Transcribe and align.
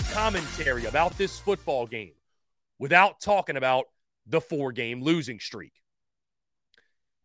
The 0.00 0.14
commentary 0.14 0.86
about 0.86 1.16
this 1.18 1.38
football 1.38 1.86
game 1.86 2.14
without 2.78 3.20
talking 3.20 3.56
about 3.56 3.84
the 4.26 4.40
four 4.40 4.72
game 4.72 5.02
losing 5.02 5.38
streak. 5.38 5.74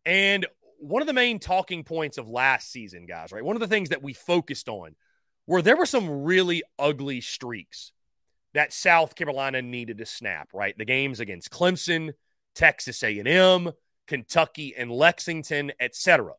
And 0.05 0.45
one 0.79 1.01
of 1.01 1.07
the 1.07 1.13
main 1.13 1.39
talking 1.39 1.83
points 1.83 2.17
of 2.17 2.27
last 2.27 2.71
season, 2.71 3.05
guys, 3.05 3.31
right? 3.31 3.43
One 3.43 3.55
of 3.55 3.61
the 3.61 3.67
things 3.67 3.89
that 3.89 4.03
we 4.03 4.13
focused 4.13 4.67
on 4.67 4.95
were 5.47 5.61
there 5.61 5.77
were 5.77 5.85
some 5.85 6.23
really 6.23 6.63
ugly 6.77 7.21
streaks 7.21 7.93
that 8.53 8.73
South 8.73 9.15
Carolina 9.15 9.61
needed 9.61 9.97
to 9.99 10.05
snap, 10.05 10.49
right? 10.53 10.77
The 10.77 10.85
games 10.85 11.19
against 11.19 11.51
Clemson, 11.51 12.13
Texas 12.55 13.03
A&M, 13.03 13.71
Kentucky 14.05 14.75
and 14.77 14.91
Lexington, 14.91 15.71
etc. 15.79 16.33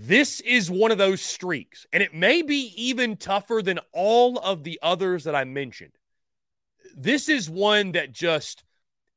This 0.00 0.38
is 0.42 0.70
one 0.70 0.92
of 0.92 0.98
those 0.98 1.20
streaks, 1.20 1.84
and 1.92 2.04
it 2.04 2.14
may 2.14 2.40
be 2.40 2.72
even 2.76 3.16
tougher 3.16 3.62
than 3.64 3.80
all 3.92 4.38
of 4.38 4.62
the 4.62 4.78
others 4.80 5.24
that 5.24 5.34
I 5.34 5.42
mentioned. 5.42 5.90
This 6.96 7.28
is 7.28 7.50
one 7.50 7.90
that 7.92 8.12
just 8.12 8.62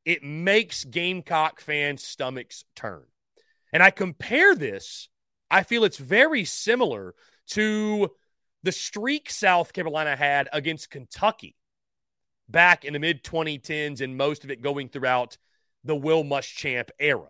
it 0.05 0.23
makes 0.23 0.83
Gamecock 0.83 1.61
fans' 1.61 2.03
stomachs 2.03 2.65
turn. 2.75 3.03
And 3.71 3.83
I 3.83 3.91
compare 3.91 4.55
this, 4.55 5.07
I 5.51 5.61
feel 5.61 5.83
it's 5.83 5.97
very 5.97 6.45
similar 6.45 7.13
to 7.49 8.09
the 8.63 8.71
streak 8.71 9.29
South 9.29 9.73
Carolina 9.73 10.15
had 10.15 10.49
against 10.51 10.89
Kentucky 10.89 11.55
back 12.49 12.85
in 12.85 12.93
the 12.93 12.99
mid 12.99 13.23
2010s, 13.23 14.01
and 14.01 14.17
most 14.17 14.43
of 14.43 14.49
it 14.49 14.63
going 14.63 14.89
throughout 14.89 15.37
the 15.83 15.95
Will 15.95 16.23
Muschamp 16.23 16.89
era. 16.97 17.29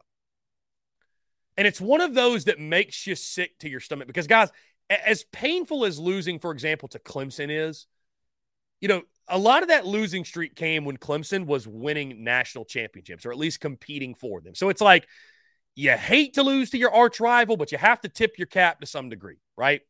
And 1.61 1.67
it's 1.67 1.79
one 1.79 2.01
of 2.01 2.15
those 2.15 2.45
that 2.45 2.57
makes 2.57 3.05
you 3.05 3.13
sick 3.13 3.59
to 3.59 3.69
your 3.69 3.79
stomach 3.79 4.07
because, 4.07 4.25
guys, 4.25 4.49
as 4.89 5.25
painful 5.31 5.85
as 5.85 5.99
losing, 5.99 6.39
for 6.39 6.51
example, 6.51 6.87
to 6.87 6.97
Clemson 6.97 7.49
is, 7.51 7.85
you 8.79 8.87
know, 8.87 9.03
a 9.27 9.37
lot 9.37 9.61
of 9.61 9.69
that 9.69 9.85
losing 9.85 10.25
streak 10.25 10.55
came 10.55 10.85
when 10.85 10.97
Clemson 10.97 11.45
was 11.45 11.67
winning 11.67 12.23
national 12.23 12.65
championships 12.65 13.27
or 13.27 13.31
at 13.31 13.37
least 13.37 13.59
competing 13.59 14.15
for 14.15 14.41
them. 14.41 14.55
So 14.55 14.69
it's 14.69 14.81
like 14.81 15.07
you 15.75 15.91
hate 15.91 16.33
to 16.33 16.41
lose 16.41 16.71
to 16.71 16.79
your 16.79 16.91
arch 16.91 17.19
rival, 17.19 17.57
but 17.57 17.71
you 17.71 17.77
have 17.77 18.01
to 18.01 18.09
tip 18.09 18.39
your 18.39 18.47
cap 18.47 18.79
to 18.79 18.87
some 18.87 19.09
degree, 19.09 19.37
right? 19.55 19.81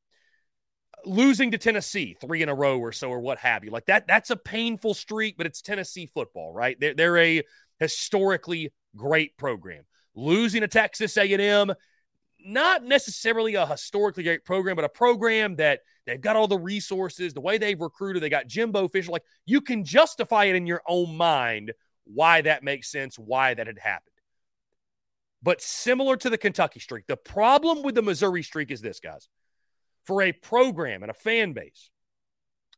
Losing 1.06 1.52
to 1.52 1.58
Tennessee 1.58 2.18
three 2.20 2.42
in 2.42 2.50
a 2.50 2.54
row 2.54 2.80
or 2.80 2.92
so, 2.92 3.08
or 3.08 3.22
what 3.22 3.38
have 3.38 3.64
you, 3.64 3.72
like 3.72 3.86
that, 3.86 4.08
that's 4.08 4.30
a 4.30 4.36
painful 4.36 4.94
streak, 4.94 5.38
but 5.38 5.46
it's 5.46 5.62
Tennessee 5.62 6.08
football, 6.14 6.52
right? 6.52 6.78
They're, 6.78 6.96
they're 6.96 7.18
a 7.18 7.44
historically 7.80 8.74
great 8.94 9.38
program. 9.38 9.86
Losing 10.16 10.62
to 10.62 10.68
Texas 10.68 11.16
A&M, 11.18 11.74
not 12.44 12.84
necessarily 12.84 13.56
a 13.56 13.66
historically 13.66 14.24
great 14.24 14.46
program, 14.46 14.76
but 14.76 14.86
a 14.86 14.90
program 14.90 15.56
that 15.58 15.82
they've 16.06 16.20
got 16.20 16.36
all 16.36 16.48
the 16.48 16.58
resources, 16.58 17.34
the 17.34 17.42
way 17.42 17.58
they've 17.58 17.80
recruited, 17.80 18.22
they 18.22 18.30
got 18.30 18.48
Jimbo 18.48 18.88
Fisher. 18.88 19.12
Like 19.12 19.24
you 19.46 19.62
can 19.62 19.84
justify 19.84 20.46
it 20.46 20.56
in 20.56 20.66
your 20.66 20.82
own 20.88 21.16
mind 21.16 21.72
why 22.06 22.42
that 22.42 22.64
makes 22.64 22.92
sense, 22.92 23.18
why 23.18 23.54
that 23.54 23.68
had 23.68 23.80
happened. 23.80 24.08
But 25.44 25.62
similar 25.62 26.18
to 26.18 26.30
the 26.30 26.38
Kentucky 26.38 26.80
streak, 26.80 27.08
the 27.08 27.18
problem 27.18 27.84
with 27.84 27.96
the 27.96 28.02
Missouri 28.02 28.44
streak 28.44 28.72
is 28.72 28.82
this, 28.82 29.00
guys. 29.00 29.28
For 30.06 30.22
a 30.22 30.32
program 30.32 31.04
and 31.04 31.10
a 31.10 31.16
fan 31.16 31.54
base 31.54 31.90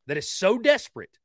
that 0.08 0.18
is 0.18 0.30
so 0.30 0.58
desperate 0.58 1.18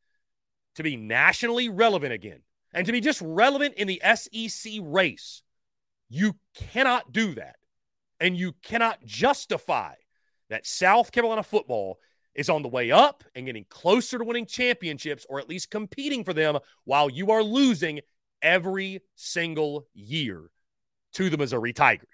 to 0.76 0.82
be 0.82 0.96
nationally 0.96 1.68
relevant 1.68 2.12
again 2.12 2.40
and 2.72 2.86
to 2.86 2.92
be 2.92 3.00
just 3.00 3.20
relevant 3.20 3.74
in 3.74 3.88
the 3.88 4.00
SEC 4.14 4.74
race, 4.80 5.42
you 6.08 6.36
cannot 6.54 7.12
do 7.12 7.34
that. 7.34 7.56
And 8.20 8.36
you 8.36 8.52
cannot 8.62 9.04
justify 9.04 9.94
that 10.50 10.66
South 10.66 11.12
Carolina 11.12 11.42
football 11.42 11.98
is 12.34 12.48
on 12.48 12.62
the 12.62 12.68
way 12.68 12.90
up 12.90 13.24
and 13.34 13.46
getting 13.46 13.66
closer 13.68 14.18
to 14.18 14.24
winning 14.24 14.46
championships 14.46 15.26
or 15.28 15.38
at 15.38 15.48
least 15.48 15.70
competing 15.70 16.24
for 16.24 16.32
them 16.32 16.58
while 16.84 17.08
you 17.10 17.30
are 17.30 17.42
losing 17.42 18.00
every 18.42 19.00
single 19.14 19.86
year 19.94 20.50
to 21.14 21.30
the 21.30 21.36
Missouri 21.36 21.72
Tigers. 21.72 22.08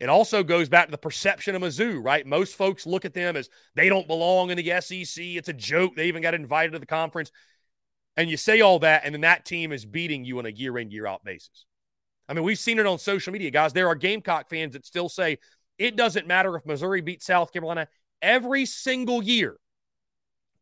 It 0.00 0.08
also 0.08 0.42
goes 0.42 0.68
back 0.68 0.86
to 0.86 0.90
the 0.90 0.98
perception 0.98 1.54
of 1.54 1.62
Mizzou, 1.62 2.04
right? 2.04 2.26
Most 2.26 2.56
folks 2.56 2.86
look 2.86 3.04
at 3.04 3.14
them 3.14 3.36
as 3.36 3.48
they 3.74 3.88
don't 3.88 4.08
belong 4.08 4.50
in 4.50 4.58
the 4.58 4.80
SEC. 4.80 5.24
It's 5.24 5.48
a 5.48 5.52
joke. 5.52 5.94
They 5.94 6.08
even 6.08 6.22
got 6.22 6.34
invited 6.34 6.72
to 6.72 6.78
the 6.78 6.86
conference. 6.86 7.30
And 8.16 8.28
you 8.28 8.36
say 8.36 8.60
all 8.60 8.80
that, 8.80 9.02
and 9.04 9.14
then 9.14 9.22
that 9.22 9.44
team 9.44 9.72
is 9.72 9.84
beating 9.84 10.24
you 10.24 10.38
on 10.38 10.46
a 10.46 10.50
year 10.50 10.76
in, 10.78 10.90
year 10.90 11.06
out 11.06 11.24
basis. 11.24 11.64
I 12.28 12.34
mean, 12.34 12.44
we've 12.44 12.58
seen 12.58 12.78
it 12.78 12.86
on 12.86 12.98
social 12.98 13.32
media, 13.32 13.50
guys. 13.50 13.72
There 13.72 13.88
are 13.88 13.94
Gamecock 13.94 14.48
fans 14.48 14.72
that 14.72 14.86
still 14.86 15.08
say 15.08 15.38
it 15.78 15.96
doesn't 15.96 16.26
matter 16.26 16.56
if 16.56 16.64
Missouri 16.64 17.00
beats 17.00 17.26
South 17.26 17.52
Carolina 17.52 17.88
every 18.22 18.64
single 18.66 19.22
year. 19.22 19.56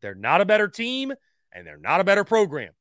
They're 0.01 0.15
not 0.15 0.41
a 0.41 0.45
better 0.45 0.67
team 0.67 1.13
and 1.51 1.65
they're 1.65 1.77
not 1.77 2.01
a 2.01 2.03
better 2.03 2.23
program. 2.23 2.71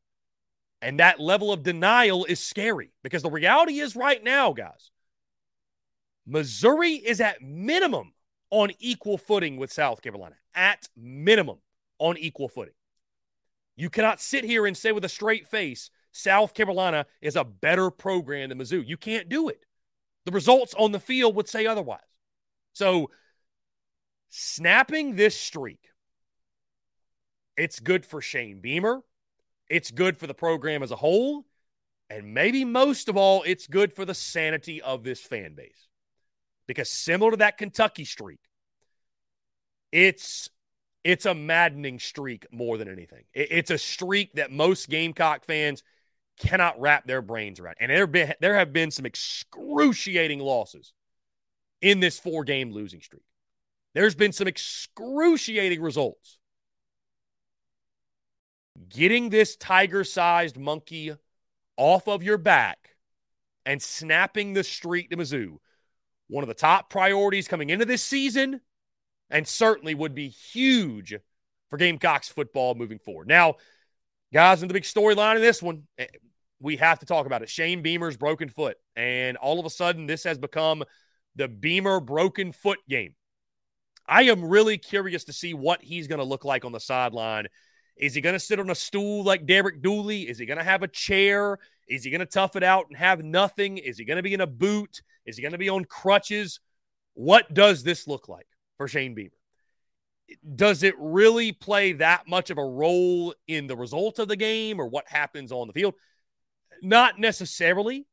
And 0.80 0.98
that 0.98 1.20
level 1.20 1.52
of 1.52 1.62
denial 1.62 2.24
is 2.24 2.40
scary 2.40 2.90
because 3.04 3.22
the 3.22 3.30
reality 3.30 3.78
is 3.78 3.94
right 3.94 4.22
now, 4.22 4.52
guys, 4.52 4.90
Missouri 6.26 6.94
is 6.94 7.20
at 7.20 7.40
minimum 7.40 8.14
on 8.50 8.70
equal 8.80 9.16
footing 9.16 9.56
with 9.56 9.72
South 9.72 10.02
Carolina, 10.02 10.34
at 10.54 10.88
minimum 10.96 11.58
on 11.98 12.18
equal 12.18 12.48
footing. 12.48 12.74
You 13.76 13.90
cannot 13.90 14.20
sit 14.20 14.44
here 14.44 14.66
and 14.66 14.76
say 14.76 14.92
with 14.92 15.04
a 15.04 15.08
straight 15.08 15.46
face 15.48 15.90
South 16.12 16.54
Carolina 16.54 17.06
is 17.20 17.36
a 17.36 17.44
better 17.44 17.90
program 17.90 18.50
than 18.50 18.58
Mizzou. 18.58 18.86
You 18.86 18.96
can't 18.96 19.28
do 19.28 19.48
it. 19.48 19.64
The 20.26 20.32
results 20.32 20.74
on 20.74 20.92
the 20.92 21.00
field 21.00 21.34
would 21.34 21.48
say 21.48 21.66
otherwise. 21.66 22.00
So, 22.74 23.10
snapping 24.28 25.16
this 25.16 25.38
streak, 25.38 25.80
it's 27.56 27.80
good 27.80 28.06
for 28.06 28.20
Shane 28.20 28.60
Beamer. 28.60 29.00
It's 29.68 29.90
good 29.90 30.16
for 30.16 30.26
the 30.26 30.34
program 30.34 30.82
as 30.82 30.90
a 30.90 30.96
whole. 30.96 31.46
And 32.08 32.34
maybe 32.34 32.64
most 32.64 33.08
of 33.08 33.16
all, 33.16 33.42
it's 33.46 33.66
good 33.66 33.92
for 33.92 34.04
the 34.04 34.14
sanity 34.14 34.82
of 34.82 35.02
this 35.02 35.20
fan 35.20 35.54
base. 35.54 35.88
Because 36.66 36.90
similar 36.90 37.32
to 37.32 37.36
that 37.38 37.58
Kentucky 37.58 38.04
streak, 38.04 38.40
it's 39.90 40.50
it's 41.04 41.26
a 41.26 41.34
maddening 41.34 41.98
streak 41.98 42.46
more 42.52 42.78
than 42.78 42.88
anything. 42.88 43.24
It's 43.34 43.70
a 43.70 43.78
streak 43.78 44.34
that 44.34 44.52
most 44.52 44.88
Gamecock 44.88 45.44
fans 45.44 45.82
cannot 46.38 46.80
wrap 46.80 47.06
their 47.06 47.22
brains 47.22 47.60
around. 47.60 47.76
And 47.80 47.90
there 47.90 48.06
been 48.06 48.34
there 48.40 48.56
have 48.56 48.72
been 48.72 48.90
some 48.90 49.06
excruciating 49.06 50.40
losses 50.40 50.92
in 51.80 52.00
this 52.00 52.18
four 52.18 52.44
game 52.44 52.72
losing 52.72 53.00
streak. 53.00 53.24
There's 53.94 54.14
been 54.14 54.32
some 54.32 54.48
excruciating 54.48 55.82
results. 55.82 56.38
Getting 58.88 59.28
this 59.28 59.56
tiger 59.56 60.02
sized 60.02 60.56
monkey 60.56 61.14
off 61.76 62.08
of 62.08 62.22
your 62.22 62.38
back 62.38 62.96
and 63.66 63.82
snapping 63.82 64.54
the 64.54 64.64
streak 64.64 65.10
to 65.10 65.16
Mizzou, 65.16 65.58
one 66.28 66.42
of 66.42 66.48
the 66.48 66.54
top 66.54 66.90
priorities 66.90 67.48
coming 67.48 67.70
into 67.70 67.84
this 67.84 68.02
season, 68.02 68.60
and 69.30 69.46
certainly 69.46 69.94
would 69.94 70.14
be 70.14 70.28
huge 70.28 71.14
for 71.68 71.76
Gamecocks 71.76 72.28
football 72.28 72.74
moving 72.74 72.98
forward. 72.98 73.28
Now, 73.28 73.56
guys, 74.32 74.62
in 74.62 74.68
the 74.68 74.74
big 74.74 74.82
storyline 74.82 75.36
in 75.36 75.42
this 75.42 75.62
one, 75.62 75.84
eh, 75.98 76.06
we 76.62 76.76
have 76.76 77.00
to 77.00 77.06
talk 77.06 77.26
about 77.26 77.42
it. 77.42 77.50
Shane 77.50 77.82
Beamer's 77.82 78.16
broken 78.16 78.48
foot. 78.48 78.76
And 78.96 79.36
all 79.36 79.58
of 79.58 79.66
a 79.66 79.70
sudden, 79.70 80.06
this 80.06 80.24
has 80.24 80.38
become 80.38 80.84
the 81.34 81.48
Beamer 81.48 82.00
broken 82.00 82.52
foot 82.52 82.78
game. 82.88 83.14
I 84.06 84.22
am 84.24 84.44
really 84.44 84.78
curious 84.78 85.24
to 85.24 85.32
see 85.32 85.54
what 85.54 85.82
he's 85.82 86.06
going 86.06 86.18
to 86.18 86.24
look 86.24 86.44
like 86.44 86.64
on 86.64 86.72
the 86.72 86.80
sideline. 86.80 87.48
Is 87.96 88.14
he 88.14 88.20
going 88.20 88.34
to 88.34 88.40
sit 88.40 88.60
on 88.60 88.70
a 88.70 88.74
stool 88.74 89.24
like 89.24 89.46
Derek 89.46 89.82
Dooley? 89.82 90.22
Is 90.22 90.38
he 90.38 90.46
going 90.46 90.58
to 90.58 90.64
have 90.64 90.82
a 90.82 90.88
chair? 90.88 91.58
Is 91.88 92.04
he 92.04 92.10
going 92.10 92.20
to 92.20 92.26
tough 92.26 92.56
it 92.56 92.62
out 92.62 92.86
and 92.88 92.96
have 92.96 93.22
nothing? 93.22 93.78
Is 93.78 93.98
he 93.98 94.04
going 94.04 94.16
to 94.16 94.22
be 94.22 94.34
in 94.34 94.40
a 94.40 94.46
boot? 94.46 95.02
Is 95.26 95.36
he 95.36 95.42
going 95.42 95.52
to 95.52 95.58
be 95.58 95.68
on 95.68 95.84
crutches? 95.84 96.60
What 97.14 97.52
does 97.52 97.82
this 97.82 98.06
look 98.06 98.28
like 98.28 98.46
for 98.76 98.88
Shane 98.88 99.14
Beamer? 99.14 99.30
Does 100.54 100.82
it 100.82 100.94
really 100.98 101.52
play 101.52 101.92
that 101.94 102.26
much 102.26 102.50
of 102.50 102.58
a 102.58 102.64
role 102.64 103.34
in 103.46 103.66
the 103.66 103.76
result 103.76 104.18
of 104.18 104.28
the 104.28 104.36
game 104.36 104.80
or 104.80 104.86
what 104.86 105.08
happens 105.08 105.52
on 105.52 105.66
the 105.66 105.72
field? 105.72 105.94
Not 106.82 107.18
necessarily, 107.18 108.06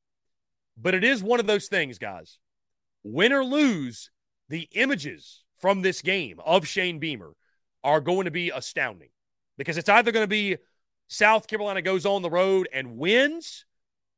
but 0.77 0.93
it 0.93 1.03
is 1.03 1.23
one 1.23 1.39
of 1.39 1.47
those 1.47 1.67
things, 1.67 1.97
guys. 1.97 2.37
Win 3.03 3.33
or 3.33 3.43
lose, 3.43 4.11
the 4.47 4.69
images 4.73 5.43
from 5.59 5.81
this 5.81 6.01
game 6.01 6.39
of 6.45 6.67
Shane 6.67 6.99
Beamer 6.99 7.33
are 7.83 7.99
going 7.99 8.25
to 8.25 8.31
be 8.31 8.51
astounding 8.51 9.09
because 9.57 9.77
it's 9.77 9.89
either 9.89 10.11
going 10.11 10.23
to 10.23 10.27
be 10.27 10.57
South 11.07 11.47
Carolina 11.47 11.81
goes 11.81 12.05
on 12.05 12.21
the 12.21 12.29
road 12.29 12.69
and 12.71 12.97
wins, 12.97 13.65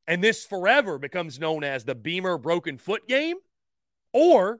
and 0.06 0.22
this 0.22 0.46
forever 0.46 0.98
becomes 0.98 1.40
known 1.40 1.64
as 1.64 1.86
the 1.86 1.96
Beamer 1.96 2.38
broken 2.38 2.78
foot 2.78 3.08
game, 3.08 3.38
or 4.12 4.60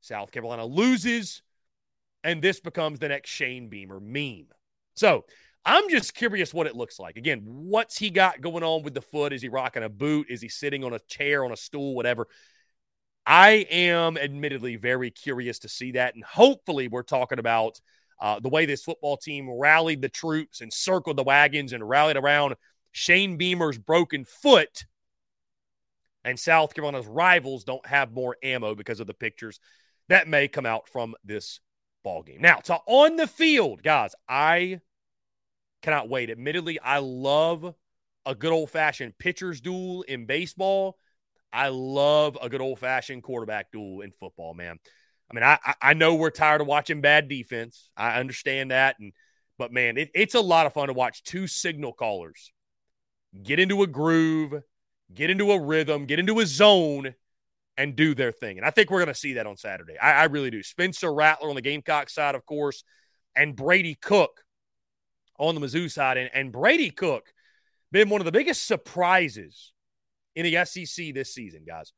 South 0.00 0.32
Carolina 0.32 0.64
loses, 0.64 1.42
and 2.24 2.40
this 2.40 2.60
becomes 2.60 2.98
the 2.98 3.08
next 3.08 3.28
Shane 3.28 3.68
Beamer 3.68 4.00
meme. 4.00 4.46
So 4.94 5.26
I'm 5.64 5.88
just 5.88 6.14
curious 6.14 6.52
what 6.52 6.66
it 6.66 6.74
looks 6.74 6.98
like. 6.98 7.16
Again, 7.16 7.42
what's 7.44 7.96
he 7.96 8.10
got 8.10 8.40
going 8.40 8.64
on 8.64 8.82
with 8.82 8.94
the 8.94 9.02
foot? 9.02 9.32
Is 9.32 9.42
he 9.42 9.48
rocking 9.48 9.84
a 9.84 9.88
boot? 9.88 10.26
Is 10.28 10.42
he 10.42 10.48
sitting 10.48 10.82
on 10.84 10.92
a 10.92 10.98
chair, 10.98 11.44
on 11.44 11.52
a 11.52 11.56
stool, 11.56 11.94
whatever? 11.94 12.26
I 13.24 13.66
am 13.70 14.16
admittedly 14.16 14.76
very 14.76 15.10
curious 15.10 15.60
to 15.60 15.68
see 15.68 15.92
that. 15.92 16.14
And 16.14 16.24
hopefully, 16.24 16.88
we're 16.88 17.04
talking 17.04 17.38
about 17.38 17.80
uh, 18.20 18.40
the 18.40 18.48
way 18.48 18.66
this 18.66 18.82
football 18.82 19.16
team 19.16 19.48
rallied 19.50 20.02
the 20.02 20.08
troops 20.08 20.60
and 20.60 20.72
circled 20.72 21.16
the 21.16 21.24
wagons 21.24 21.72
and 21.72 21.88
rallied 21.88 22.16
around 22.16 22.56
Shane 22.90 23.36
Beamer's 23.36 23.78
broken 23.78 24.24
foot. 24.24 24.84
And 26.24 26.38
South 26.38 26.74
Carolina's 26.74 27.06
rivals 27.06 27.64
don't 27.64 27.86
have 27.86 28.12
more 28.12 28.36
ammo 28.42 28.74
because 28.74 29.00
of 29.00 29.06
the 29.06 29.14
pictures 29.14 29.60
that 30.08 30.28
may 30.28 30.48
come 30.48 30.66
out 30.66 30.88
from 30.88 31.14
this 31.24 31.60
ball 32.04 32.22
game. 32.22 32.40
Now, 32.40 32.56
to 32.56 32.78
on 32.86 33.16
the 33.16 33.26
field, 33.26 33.82
guys, 33.82 34.14
I 34.28 34.80
cannot 35.82 36.08
wait. 36.08 36.30
Admittedly, 36.30 36.80
I 36.80 36.98
love 36.98 37.74
a 38.24 38.34
good 38.34 38.52
old 38.52 38.70
fashioned 38.70 39.18
pitcher's 39.18 39.60
duel 39.60 40.02
in 40.02 40.26
baseball. 40.26 40.96
I 41.52 41.68
love 41.68 42.38
a 42.40 42.48
good 42.48 42.60
old 42.60 42.78
fashioned 42.78 43.22
quarterback 43.22 43.70
duel 43.72 44.00
in 44.00 44.10
football, 44.10 44.54
man. 44.54 44.78
I 45.30 45.34
mean, 45.34 45.44
I 45.44 45.58
I 45.80 45.94
know 45.94 46.14
we're 46.14 46.30
tired 46.30 46.60
of 46.60 46.66
watching 46.66 47.00
bad 47.00 47.28
defense. 47.28 47.90
I 47.96 48.18
understand 48.20 48.70
that, 48.70 48.96
and 48.98 49.12
but 49.58 49.72
man, 49.72 49.96
it, 49.96 50.10
it's 50.14 50.34
a 50.34 50.40
lot 50.40 50.66
of 50.66 50.72
fun 50.72 50.88
to 50.88 50.94
watch 50.94 51.22
two 51.24 51.46
signal 51.46 51.92
callers 51.92 52.52
get 53.42 53.58
into 53.58 53.82
a 53.82 53.86
groove, 53.86 54.62
get 55.12 55.30
into 55.30 55.52
a 55.52 55.60
rhythm, 55.60 56.06
get 56.06 56.18
into 56.18 56.38
a 56.40 56.46
zone, 56.46 57.14
and 57.76 57.96
do 57.96 58.14
their 58.14 58.32
thing. 58.32 58.58
And 58.58 58.66
I 58.66 58.70
think 58.70 58.90
we're 58.90 59.00
going 59.00 59.14
to 59.14 59.18
see 59.18 59.34
that 59.34 59.46
on 59.46 59.56
Saturday. 59.56 59.96
I, 59.98 60.12
I 60.12 60.24
really 60.24 60.50
do. 60.50 60.62
Spencer 60.62 61.12
Rattler 61.12 61.48
on 61.48 61.54
the 61.54 61.62
Gamecock 61.62 62.10
side, 62.10 62.34
of 62.34 62.44
course, 62.44 62.84
and 63.34 63.56
Brady 63.56 63.94
Cook 63.94 64.41
on 65.38 65.54
the 65.54 65.60
Mizzou 65.60 65.90
side. 65.90 66.16
And, 66.16 66.30
and 66.32 66.52
Brady 66.52 66.90
Cook 66.90 67.32
been 67.90 68.08
one 68.08 68.20
of 68.20 68.24
the 68.24 68.32
biggest 68.32 68.66
surprises 68.66 69.72
in 70.34 70.44
the 70.44 70.64
SEC 70.64 71.14
this 71.14 71.34
season, 71.34 71.64
guys. 71.66 71.92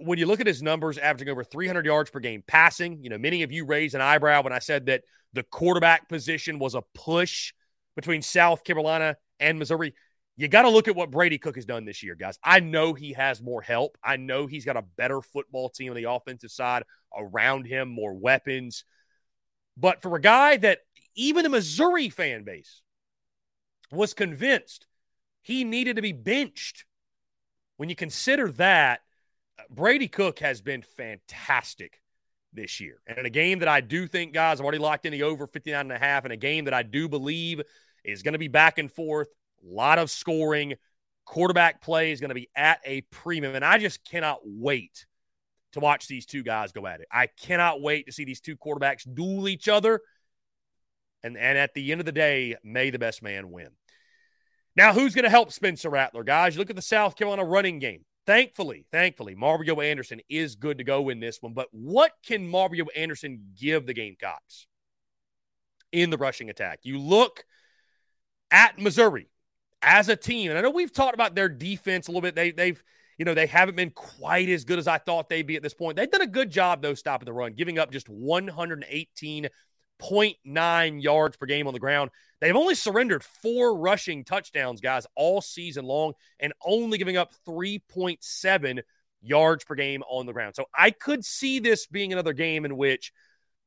When 0.00 0.18
you 0.18 0.26
look 0.26 0.40
at 0.40 0.46
his 0.46 0.62
numbers, 0.62 0.96
averaging 0.96 1.28
over 1.28 1.44
300 1.44 1.84
yards 1.84 2.10
per 2.10 2.20
game 2.20 2.42
passing, 2.46 3.02
you 3.02 3.10
know, 3.10 3.18
many 3.18 3.42
of 3.42 3.52
you 3.52 3.66
raised 3.66 3.94
an 3.94 4.00
eyebrow 4.00 4.42
when 4.42 4.52
I 4.52 4.58
said 4.58 4.86
that 4.86 5.02
the 5.34 5.42
quarterback 5.42 6.08
position 6.08 6.58
was 6.58 6.74
a 6.74 6.82
push 6.94 7.52
between 7.96 8.22
South 8.22 8.64
Carolina 8.64 9.16
and 9.40 9.58
Missouri. 9.58 9.94
You 10.36 10.48
got 10.48 10.62
to 10.62 10.70
look 10.70 10.88
at 10.88 10.96
what 10.96 11.10
Brady 11.10 11.38
Cook 11.38 11.56
has 11.56 11.64
done 11.64 11.84
this 11.84 12.02
year, 12.02 12.14
guys. 12.14 12.38
I 12.42 12.60
know 12.60 12.94
he 12.94 13.12
has 13.12 13.42
more 13.42 13.62
help. 13.62 13.98
I 14.02 14.16
know 14.16 14.46
he's 14.46 14.64
got 14.64 14.76
a 14.76 14.82
better 14.82 15.20
football 15.20 15.68
team 15.68 15.90
on 15.90 15.96
the 15.96 16.10
offensive 16.10 16.50
side 16.50 16.82
around 17.16 17.66
him, 17.66 17.88
more 17.88 18.14
weapons. 18.14 18.84
But 19.76 20.02
for 20.02 20.16
a 20.16 20.20
guy 20.20 20.56
that 20.58 20.80
even 21.14 21.42
the 21.42 21.48
Missouri 21.48 22.08
fan 22.08 22.44
base 22.44 22.82
was 23.90 24.14
convinced 24.14 24.86
he 25.42 25.64
needed 25.64 25.96
to 25.96 26.02
be 26.02 26.12
benched, 26.12 26.84
when 27.76 27.88
you 27.88 27.96
consider 27.96 28.50
that, 28.52 29.00
Brady 29.70 30.08
Cook 30.08 30.38
has 30.40 30.60
been 30.60 30.82
fantastic 30.82 32.00
this 32.52 32.80
year. 32.80 33.00
And 33.06 33.18
in 33.18 33.26
a 33.26 33.30
game 33.30 33.58
that 33.60 33.68
I 33.68 33.80
do 33.80 34.06
think, 34.06 34.32
guys, 34.32 34.58
I've 34.58 34.64
already 34.64 34.78
locked 34.78 35.06
in 35.06 35.12
the 35.12 35.24
over 35.24 35.46
59 35.46 35.80
and 35.80 35.92
a 35.92 35.98
half, 35.98 36.24
in 36.24 36.30
a 36.30 36.36
game 36.36 36.64
that 36.64 36.74
I 36.74 36.82
do 36.82 37.08
believe 37.08 37.60
is 38.04 38.22
going 38.22 38.32
to 38.32 38.38
be 38.38 38.48
back 38.48 38.78
and 38.78 38.90
forth, 38.90 39.28
a 39.62 39.74
lot 39.74 39.98
of 39.98 40.10
scoring. 40.10 40.74
Quarterback 41.24 41.80
play 41.80 42.12
is 42.12 42.20
going 42.20 42.30
to 42.30 42.34
be 42.34 42.48
at 42.54 42.80
a 42.84 43.00
premium. 43.02 43.54
And 43.54 43.64
I 43.64 43.78
just 43.78 44.04
cannot 44.04 44.40
wait 44.44 45.06
to 45.72 45.80
watch 45.80 46.06
these 46.06 46.26
two 46.26 46.42
guys 46.42 46.72
go 46.72 46.86
at 46.86 47.00
it. 47.00 47.08
I 47.10 47.26
cannot 47.26 47.80
wait 47.80 48.06
to 48.06 48.12
see 48.12 48.24
these 48.24 48.40
two 48.40 48.56
quarterbacks 48.56 49.02
duel 49.12 49.48
each 49.48 49.68
other. 49.68 50.00
And, 51.24 51.38
and 51.38 51.56
at 51.56 51.72
the 51.72 51.90
end 51.90 52.02
of 52.02 52.04
the 52.04 52.12
day, 52.12 52.54
may 52.62 52.90
the 52.90 52.98
best 52.98 53.22
man 53.22 53.50
win. 53.50 53.70
Now, 54.76 54.92
who's 54.92 55.14
going 55.14 55.24
to 55.24 55.30
help 55.30 55.52
Spencer 55.52 55.88
Rattler, 55.88 56.22
guys? 56.22 56.54
You 56.54 56.58
look 56.58 56.68
at 56.68 56.76
the 56.76 56.82
South 56.82 57.16
Carolina 57.16 57.44
running 57.44 57.78
game. 57.78 58.04
Thankfully, 58.26 58.84
thankfully, 58.92 59.34
Mario 59.34 59.80
Anderson 59.80 60.20
is 60.28 60.54
good 60.54 60.78
to 60.78 60.84
go 60.84 61.08
in 61.08 61.20
this 61.20 61.38
one. 61.40 61.54
But 61.54 61.68
what 61.72 62.12
can 62.26 62.46
Mario 62.46 62.86
Anderson 62.94 63.52
give 63.58 63.86
the 63.86 63.94
Gamecocks 63.94 64.66
in 65.92 66.10
the 66.10 66.18
rushing 66.18 66.50
attack? 66.50 66.80
You 66.82 66.98
look 66.98 67.44
at 68.50 68.78
Missouri 68.78 69.28
as 69.80 70.10
a 70.10 70.16
team, 70.16 70.50
and 70.50 70.58
I 70.58 70.62
know 70.62 70.70
we've 70.70 70.92
talked 70.92 71.14
about 71.14 71.34
their 71.34 71.48
defense 71.48 72.08
a 72.08 72.10
little 72.10 72.22
bit. 72.22 72.34
They, 72.34 72.50
they've, 72.50 72.82
you 73.16 73.24
know, 73.24 73.34
they 73.34 73.46
haven't 73.46 73.76
been 73.76 73.90
quite 73.90 74.48
as 74.50 74.64
good 74.64 74.78
as 74.78 74.88
I 74.88 74.98
thought 74.98 75.30
they'd 75.30 75.46
be 75.46 75.56
at 75.56 75.62
this 75.62 75.74
point. 75.74 75.96
They've 75.96 76.10
done 76.10 76.22
a 76.22 76.26
good 76.26 76.50
job, 76.50 76.82
though, 76.82 76.94
stopping 76.94 77.26
the 77.26 77.32
run, 77.32 77.52
giving 77.54 77.78
up 77.78 77.92
just 77.92 78.08
118 78.08 79.48
0.9 80.00 81.02
yards 81.02 81.36
per 81.36 81.46
game 81.46 81.66
on 81.66 81.74
the 81.74 81.80
ground. 81.80 82.10
They've 82.40 82.56
only 82.56 82.74
surrendered 82.74 83.24
four 83.24 83.78
rushing 83.78 84.24
touchdowns, 84.24 84.80
guys, 84.80 85.06
all 85.14 85.40
season 85.40 85.84
long, 85.84 86.14
and 86.38 86.52
only 86.64 86.98
giving 86.98 87.16
up 87.16 87.32
3.7 87.46 88.82
yards 89.22 89.64
per 89.64 89.74
game 89.74 90.02
on 90.08 90.26
the 90.26 90.32
ground. 90.32 90.54
So 90.54 90.66
I 90.74 90.90
could 90.90 91.24
see 91.24 91.58
this 91.58 91.86
being 91.86 92.12
another 92.12 92.32
game 92.32 92.64
in 92.64 92.76
which 92.76 93.12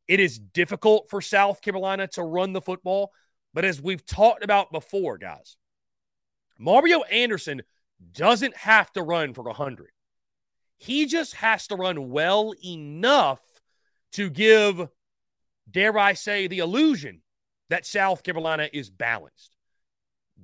it 0.08 0.20
is 0.20 0.40
difficult 0.40 1.10
for 1.10 1.22
South 1.22 1.62
Carolina 1.62 2.08
to 2.10 2.24
run 2.24 2.54
the 2.54 2.62
football. 2.62 3.12
But 3.54 3.66
as 3.66 3.82
we've 3.82 4.06
talked 4.06 4.44
about 4.44 4.72
before, 4.72 5.18
guys, 5.18 5.58
Mario 6.60 7.02
Anderson 7.04 7.64
doesn't 8.14 8.56
have 8.56 8.92
to 8.94 9.02
run 9.02 9.34
for 9.34 9.44
100. 9.44 9.90
He 10.78 11.08
just 11.08 11.34
has 11.36 11.68
to 11.68 11.76
run 11.76 12.10
well 12.12 12.54
enough 12.64 13.42
to 14.14 14.30
give 14.30 14.88
dare 15.70 15.98
I 15.98 16.14
say, 16.14 16.48
the 16.48 16.60
illusion 16.60 17.22
that 17.70 17.86
South 17.86 18.24
Carolina 18.24 18.70
is 18.72 18.90
balanced. 18.90 19.56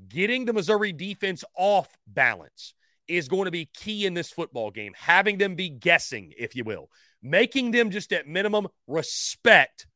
Getting 0.09 0.45
the 0.45 0.53
Missouri 0.53 0.91
defense 0.91 1.43
off 1.55 1.87
balance 2.07 2.73
is 3.07 3.27
going 3.27 3.45
to 3.45 3.51
be 3.51 3.65
key 3.65 4.05
in 4.05 4.13
this 4.13 4.31
football 4.31 4.71
game, 4.71 4.93
having 4.97 5.37
them 5.37 5.55
be 5.55 5.69
guessing, 5.69 6.33
if 6.37 6.55
you 6.55 6.63
will, 6.63 6.89
making 7.21 7.71
them 7.71 7.91
just 7.91 8.11
at 8.11 8.27
minimum 8.27 8.67
respect 8.87 9.87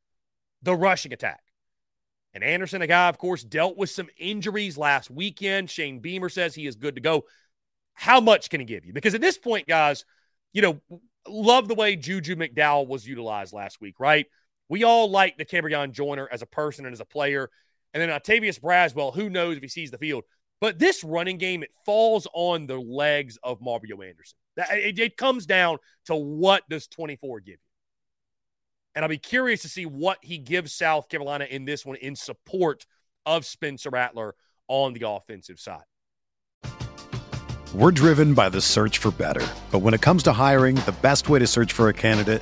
the 0.62 0.76
rushing 0.76 1.14
attack. 1.14 1.42
And 2.34 2.44
Anderson, 2.44 2.82
a 2.82 2.88
guy, 2.88 3.10
of 3.10 3.18
course, 3.18 3.44
dealt 3.44 3.78
with 3.78 3.90
some 3.90 4.10
injuries 4.18 4.78
last 4.78 5.10
weekend. 5.10 5.70
Shane 5.70 6.00
Beamer 6.00 6.30
says 6.30 6.54
he 6.54 6.68
is 6.68 6.76
good 6.76 6.96
to 6.96 7.02
go. 7.02 7.24
How 7.94 8.22
much 8.22 8.50
can 8.50 8.60
he 8.60 8.66
give 8.66 8.86
you? 8.86 8.94
Because 8.94 9.16
at 9.16 9.22
this 9.22 9.40
point, 9.40 9.68
guys, 9.68 10.06
you 10.54 10.62
know, 10.62 10.80
love 11.28 11.68
the 11.68 11.74
way 11.74 11.96
Juju 11.96 12.36
McDowell 12.36 12.88
was 12.88 13.08
utilized 13.08 13.54
last 13.54 13.82
week, 13.82 14.00
right? 14.00 14.28
We 14.70 14.84
all 14.84 15.10
like 15.10 15.38
the 15.38 15.46
Dakereon 15.46 15.92
Joyner 15.92 16.28
as 16.32 16.42
a 16.42 16.46
person 16.46 16.86
and 16.86 16.94
as 16.94 17.00
a 17.00 17.06
player. 17.06 17.50
And 17.94 18.02
then 18.02 18.10
Octavius 18.10 18.60
Braswell, 18.60 19.14
who 19.14 19.30
knows 19.30 19.58
if 19.58 19.64
he 19.64 19.70
sees 19.70 19.92
the 19.92 19.98
field. 19.98 20.24
But 20.60 20.80
this 20.80 21.04
running 21.04 21.38
game, 21.38 21.64
it 21.64 21.70
falls 21.86 22.28
on 22.34 22.66
the 22.66 22.78
legs 22.78 23.38
of 23.44 23.62
Mario 23.62 24.02
Anderson. 24.02 24.38
It, 24.58 24.98
it 25.00 25.18
comes 25.18 25.46
down 25.46 25.78
to 26.06 26.16
what 26.16 26.64
does 26.70 26.88
24 26.88 27.42
give 27.42 27.54
you? 27.54 27.58
And 28.96 29.06
I'll 29.06 29.10
be 29.10 29.20
curious 29.20 29.62
to 29.62 29.70
see 29.70 29.86
what 29.86 30.18
he 30.24 30.40
gives 30.40 30.74
South 30.74 31.08
Carolina 31.08 31.46
in 31.46 31.66
this 31.66 31.86
one 31.86 31.98
in 31.98 32.16
support 32.16 32.88
of 33.28 33.46
Spencer 33.46 33.92
Rattler 33.92 34.34
on 34.68 34.94
the 34.94 35.08
offensive 35.08 35.60
side. 35.60 35.84
We're 37.76 37.92
driven 37.92 38.34
by 38.34 38.50
the 38.50 38.62
search 38.62 38.98
for 38.98 39.12
better. 39.12 39.46
But 39.72 39.80
when 39.80 39.94
it 39.94 40.02
comes 40.02 40.24
to 40.24 40.34
hiring, 40.34 40.76
the 40.76 40.96
best 41.04 41.30
way 41.30 41.38
to 41.38 41.46
search 41.46 41.74
for 41.74 41.90
a 41.90 41.94
candidate 41.94 42.42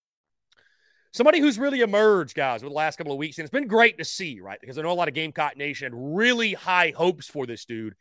somebody 1.11 1.39
who's 1.39 1.59
really 1.59 1.81
emerged, 1.81 2.35
guys, 2.35 2.61
over 2.61 2.69
the 2.69 2.75
last 2.75 2.97
couple 2.97 3.11
of 3.11 3.17
weeks. 3.17 3.37
And 3.37 3.43
it's 3.43 3.51
been 3.51 3.67
great 3.67 3.97
to 3.97 4.05
see, 4.05 4.39
right? 4.39 4.59
Because 4.59 4.77
I 4.77 4.81
know 4.81 4.91
a 4.91 4.93
lot 4.93 5.07
of 5.07 5.13
Gamecock 5.13 5.57
Nation 5.57 5.85
had 5.85 5.93
really 5.95 6.53
high 6.53 6.93
hopes 6.95 7.27
for 7.27 7.45
this 7.45 7.65
dude. 7.65 7.95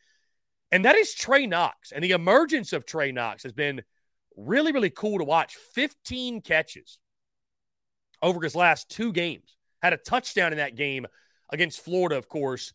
And 0.72 0.84
that 0.84 0.96
is 0.96 1.14
Trey 1.14 1.46
Knox. 1.46 1.92
And 1.92 2.04
the 2.04 2.12
emergence 2.12 2.72
of 2.72 2.86
Trey 2.86 3.10
Knox 3.12 3.42
has 3.42 3.52
been 3.52 3.82
really, 4.36 4.72
really 4.72 4.90
cool 4.90 5.18
to 5.18 5.24
watch. 5.24 5.56
15 5.74 6.40
catches 6.40 6.98
over 8.22 8.40
his 8.40 8.54
last 8.54 8.88
two 8.88 9.12
games. 9.12 9.56
Had 9.82 9.92
a 9.92 9.96
touchdown 9.98 10.52
in 10.52 10.58
that 10.58 10.76
game 10.76 11.06
against 11.50 11.80
Florida, 11.80 12.16
of 12.16 12.28
course. 12.28 12.72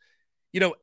You 0.51 0.59
know, 0.59 0.75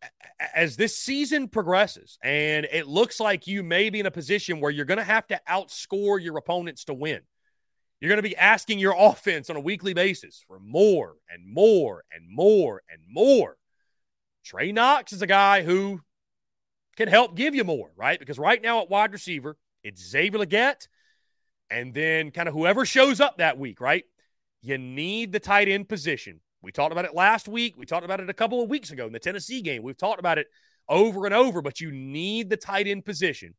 as 0.54 0.76
this 0.76 0.96
season 0.96 1.48
progresses, 1.48 2.18
and 2.22 2.66
it 2.70 2.86
looks 2.86 3.20
like 3.20 3.46
you 3.46 3.62
may 3.62 3.90
be 3.90 4.00
in 4.00 4.06
a 4.06 4.10
position 4.10 4.60
where 4.60 4.70
you're 4.70 4.84
going 4.84 4.98
to 4.98 5.04
have 5.04 5.26
to 5.28 5.40
outscore 5.48 6.22
your 6.22 6.36
opponents 6.36 6.84
to 6.84 6.94
win 6.94 7.20
you're 8.02 8.08
going 8.08 8.18
to 8.18 8.28
be 8.28 8.36
asking 8.36 8.80
your 8.80 8.96
offense 8.98 9.48
on 9.48 9.54
a 9.54 9.60
weekly 9.60 9.94
basis 9.94 10.44
for 10.48 10.58
more 10.58 11.14
and 11.30 11.46
more 11.46 12.02
and 12.12 12.24
more 12.28 12.82
and 12.90 13.00
more. 13.08 13.56
Trey 14.44 14.72
Knox 14.72 15.12
is 15.12 15.22
a 15.22 15.26
guy 15.28 15.62
who 15.62 16.00
can 16.96 17.06
help 17.06 17.36
give 17.36 17.54
you 17.54 17.62
more, 17.62 17.92
right? 17.94 18.18
Because 18.18 18.40
right 18.40 18.60
now 18.60 18.82
at 18.82 18.90
wide 18.90 19.12
receiver, 19.12 19.56
it's 19.84 20.04
Xavier 20.04 20.40
Legette 20.40 20.88
and 21.70 21.94
then 21.94 22.32
kind 22.32 22.48
of 22.48 22.54
whoever 22.54 22.84
shows 22.84 23.20
up 23.20 23.38
that 23.38 23.56
week, 23.56 23.80
right? 23.80 24.04
You 24.62 24.78
need 24.78 25.30
the 25.30 25.38
tight 25.38 25.68
end 25.68 25.88
position. 25.88 26.40
We 26.60 26.72
talked 26.72 26.90
about 26.90 27.04
it 27.04 27.14
last 27.14 27.46
week. 27.46 27.76
We 27.78 27.86
talked 27.86 28.04
about 28.04 28.18
it 28.18 28.28
a 28.28 28.34
couple 28.34 28.60
of 28.60 28.68
weeks 28.68 28.90
ago 28.90 29.06
in 29.06 29.12
the 29.12 29.20
Tennessee 29.20 29.62
game. 29.62 29.84
We've 29.84 29.96
talked 29.96 30.18
about 30.18 30.38
it 30.38 30.48
over 30.88 31.24
and 31.24 31.34
over, 31.34 31.62
but 31.62 31.80
you 31.80 31.92
need 31.92 32.50
the 32.50 32.56
tight 32.56 32.88
end 32.88 33.04
position 33.04 33.54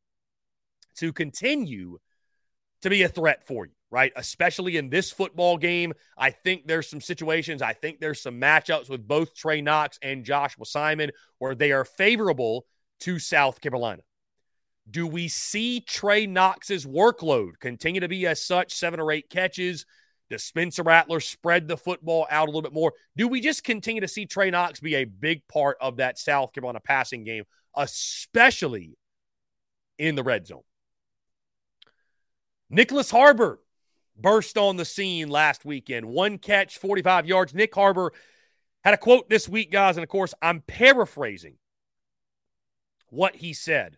to 0.97 1.13
continue 1.13 1.99
to 2.81 2.89
be 2.89 3.03
a 3.03 3.07
threat 3.07 3.47
for 3.47 3.65
you 3.65 3.71
right? 3.93 4.11
Especially 4.15 4.75
in 4.75 4.89
this 4.89 5.11
football 5.11 5.55
game. 5.55 5.93
I 6.17 6.31
think 6.31 6.65
there's 6.65 6.89
some 6.89 6.99
situations, 6.99 7.61
I 7.61 7.73
think 7.73 7.99
there's 7.99 8.19
some 8.19 8.41
matchups 8.41 8.89
with 8.89 9.07
both 9.07 9.35
Trey 9.35 9.61
Knox 9.61 9.99
and 10.01 10.25
Joshua 10.25 10.65
Simon 10.65 11.11
where 11.37 11.53
they 11.53 11.71
are 11.71 11.85
favorable 11.85 12.65
to 13.01 13.19
South 13.19 13.61
Carolina. 13.61 14.01
Do 14.89 15.05
we 15.05 15.27
see 15.27 15.79
Trey 15.79 16.25
Knox's 16.25 16.87
workload 16.87 17.59
continue 17.59 18.01
to 18.01 18.07
be 18.07 18.25
as 18.25 18.43
such, 18.43 18.73
seven 18.73 18.99
or 18.99 19.11
eight 19.11 19.29
catches? 19.29 19.85
Does 20.31 20.43
Spencer 20.43 20.81
Rattler 20.81 21.19
spread 21.19 21.67
the 21.67 21.77
football 21.77 22.25
out 22.31 22.47
a 22.47 22.51
little 22.51 22.63
bit 22.63 22.73
more? 22.73 22.93
Do 23.15 23.27
we 23.27 23.41
just 23.41 23.63
continue 23.63 24.01
to 24.01 24.07
see 24.07 24.25
Trey 24.25 24.49
Knox 24.49 24.79
be 24.79 24.95
a 24.95 25.05
big 25.05 25.47
part 25.47 25.77
of 25.79 25.97
that 25.97 26.17
South 26.17 26.51
Carolina 26.51 26.79
passing 26.79 27.23
game, 27.25 27.43
especially 27.77 28.97
in 29.99 30.15
the 30.15 30.23
red 30.23 30.47
zone? 30.47 30.63
Nyckoles 32.73 33.11
Harbor 33.11 33.59
burst 34.15 34.57
on 34.57 34.77
the 34.77 34.85
scene 34.85 35.29
last 35.29 35.65
weekend. 35.65 36.05
One 36.05 36.37
catch, 36.37 36.77
45 36.77 37.25
yards. 37.25 37.53
Nyck 37.53 37.73
Harbor 37.73 38.13
had 38.83 38.93
a 38.93 38.97
quote 38.97 39.29
this 39.29 39.47
week, 39.47 39.71
guys, 39.71 39.97
and 39.97 40.03
of 40.03 40.09
course, 40.09 40.33
I'm 40.41 40.61
paraphrasing 40.61 41.55
what 43.09 43.35
he 43.35 43.53
said. 43.53 43.97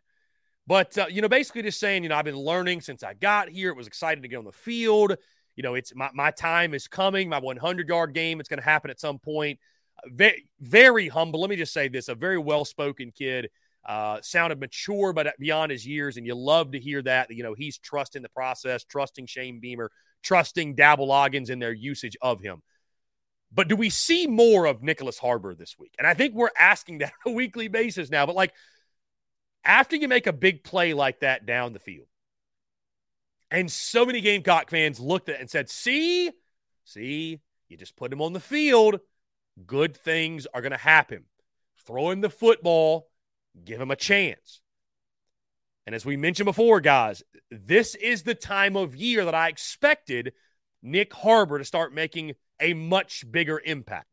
But, 0.68 0.98
uh, 0.98 1.06
you 1.10 1.22
know, 1.22 1.30
basically 1.30 1.62
just 1.62 1.80
saying, 1.80 2.04
you 2.04 2.10
know, 2.10 2.16
I've 2.16 2.26
been 2.26 2.38
learning 2.38 2.82
since 2.82 3.04
I 3.04 3.14
got 3.14 3.50
here. 3.50 3.70
It 3.70 3.78
was 3.78 3.88
exciting 3.88 4.24
to 4.24 4.28
get 4.28 4.38
on 4.38 4.46
the 4.46 4.52
field. 4.52 5.16
You 5.56 5.64
know, 5.64 5.76
it's 5.76 5.94
my, 5.96 6.10
my 6.14 6.32
time 6.32 6.74
is 6.74 6.88
coming, 6.88 7.30
my 7.30 7.40
100 7.40 7.88
yard 7.88 8.14
game. 8.14 8.40
It's 8.40 8.50
going 8.50 8.60
to 8.60 8.66
happen 8.66 8.90
at 8.90 9.00
some 9.00 9.20
point. 9.20 9.60
Very, 10.06 10.48
very 10.60 11.08
humble. 11.08 11.40
Let 11.40 11.50
me 11.50 11.56
just 11.56 11.74
say 11.74 11.88
this 11.88 12.10
a 12.10 12.16
very 12.16 12.38
well 12.38 12.66
spoken 12.66 13.12
kid. 13.12 13.50
Uh, 13.86 14.20
sounded 14.22 14.60
mature, 14.60 15.14
but 15.14 15.36
beyond 15.40 15.72
his 15.72 15.86
years. 15.86 16.18
And 16.18 16.26
you 16.26 16.34
love 16.34 16.72
to 16.72 16.80
hear 16.80 17.02
that. 17.04 17.30
You 17.30 17.44
know, 17.44 17.54
he's 17.54 17.78
trusting 17.78 18.24
the 18.24 18.30
process, 18.30 18.84
trusting 18.84 19.28
Shane 19.28 19.60
Beamer, 19.60 19.92
trusting 20.24 20.74
Dowell 20.74 21.08
Loggins 21.08 21.52
in 21.52 21.60
their 21.60 21.74
usage 21.74 22.18
of 22.22 22.42
him. 22.42 22.64
But 23.54 23.68
do 23.68 23.76
we 23.76 23.90
see 23.90 24.28
more 24.28 24.66
of 24.66 24.82
Nyckoles 24.82 25.20
Harbor 25.20 25.54
this 25.54 25.76
week? 25.78 25.94
And 25.98 26.08
I 26.08 26.14
think 26.14 26.34
we're 26.34 26.50
asking 26.60 26.98
that 27.00 27.14
on 27.26 27.34
a 27.34 27.36
weekly 27.36 27.68
basis 27.68 28.10
now. 28.10 28.26
But 28.26 28.36
like, 28.36 28.54
after 29.64 29.96
you 29.96 30.08
make 30.08 30.28
a 30.28 30.34
big 30.34 30.64
play 30.64 30.94
like 30.94 31.20
that 31.20 31.46
down 31.46 31.74
the 31.74 31.80
field, 31.80 32.08
and 33.52 33.72
so 33.72 34.06
many 34.06 34.20
Gamecock 34.20 34.72
fans 34.72 35.00
looked 35.00 35.30
at 35.30 35.36
it 35.36 35.42
and 35.42 35.50
said, 35.50 35.70
see, 35.70 36.32
see, 36.84 37.40
you 37.70 37.78
just 37.78 37.96
put 37.96 38.12
him 38.12 38.22
on 38.22 38.34
the 38.34 38.40
field. 38.40 39.00
Good 39.66 39.96
things 39.96 40.48
are 40.54 40.62
going 40.62 40.72
to 40.72 40.78
happen. 40.78 41.26
Throw 41.86 42.10
him 42.10 42.22
the 42.22 42.30
football 42.30 43.08
give 43.64 43.80
him 43.80 43.92
a 43.92 43.96
chance. 43.96 44.62
And 45.86 45.94
as 45.94 46.06
we 46.06 46.18
mentioned 46.18 46.46
before, 46.46 46.82
guys, 46.82 47.24
this 47.52 47.96
is 47.96 48.24
the 48.24 48.36
time 48.36 48.76
of 48.76 48.96
year 48.96 49.26
that 49.26 49.36
I 49.36 49.50
expected 49.50 50.34
Nyck 50.84 51.14
Harbor 51.14 51.60
to 51.60 51.66
start 51.66 51.94
making 51.94 52.34
a 52.60 52.74
much 52.74 53.30
bigger 53.30 53.62
impact. 53.64 54.08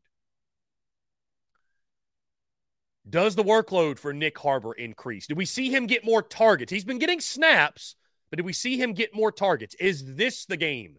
Does 3.09 3.35
the 3.35 3.43
workload 3.43 3.99
for 3.99 4.13
Nyck 4.13 4.37
Harbor 4.37 4.73
increase? 4.73 5.27
Do 5.27 5.35
we 5.35 5.45
see 5.45 5.69
him 5.69 5.87
get 5.87 6.05
more 6.05 6.21
targets? 6.21 6.71
He's 6.71 6.85
been 6.85 6.99
getting 6.99 7.19
snaps, 7.19 7.95
but 8.29 8.37
do 8.37 8.43
we 8.43 8.53
see 8.53 8.77
him 8.77 8.93
get 8.93 9.13
more 9.13 9.31
targets? 9.31 9.75
Is 9.75 10.15
this 10.15 10.45
the 10.45 10.57
game 10.57 10.97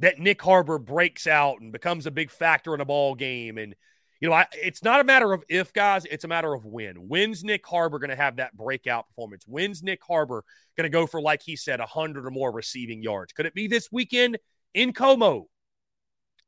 that 0.00 0.18
Nyck 0.18 0.40
Harbor 0.40 0.78
breaks 0.78 1.26
out 1.26 1.60
and 1.60 1.72
becomes 1.72 2.06
a 2.06 2.10
big 2.10 2.30
factor 2.30 2.74
in 2.74 2.80
a 2.80 2.84
ball 2.84 3.14
game 3.14 3.58
and 3.58 3.74
you 4.20 4.28
know, 4.28 4.34
I, 4.34 4.46
it's 4.52 4.84
not 4.84 5.00
a 5.00 5.04
matter 5.04 5.32
of 5.32 5.42
if, 5.48 5.72
guys. 5.72 6.04
It's 6.04 6.24
a 6.24 6.28
matter 6.28 6.52
of 6.52 6.66
when. 6.66 6.96
When's 7.08 7.42
Nyck 7.42 7.64
Harbor 7.64 7.98
going 7.98 8.10
to 8.10 8.16
have 8.16 8.36
that 8.36 8.54
breakout 8.54 9.08
performance? 9.08 9.44
When's 9.46 9.80
Nyck 9.80 10.00
Harbor 10.06 10.44
going 10.76 10.84
to 10.84 10.90
go 10.90 11.06
for, 11.06 11.22
like 11.22 11.42
he 11.42 11.56
said, 11.56 11.80
100 11.80 12.26
or 12.26 12.30
more 12.30 12.52
receiving 12.52 13.02
yards? 13.02 13.32
Could 13.32 13.46
it 13.46 13.54
be 13.54 13.66
this 13.66 13.90
weekend 13.90 14.38
in 14.74 14.92
CoMo? 14.92 15.46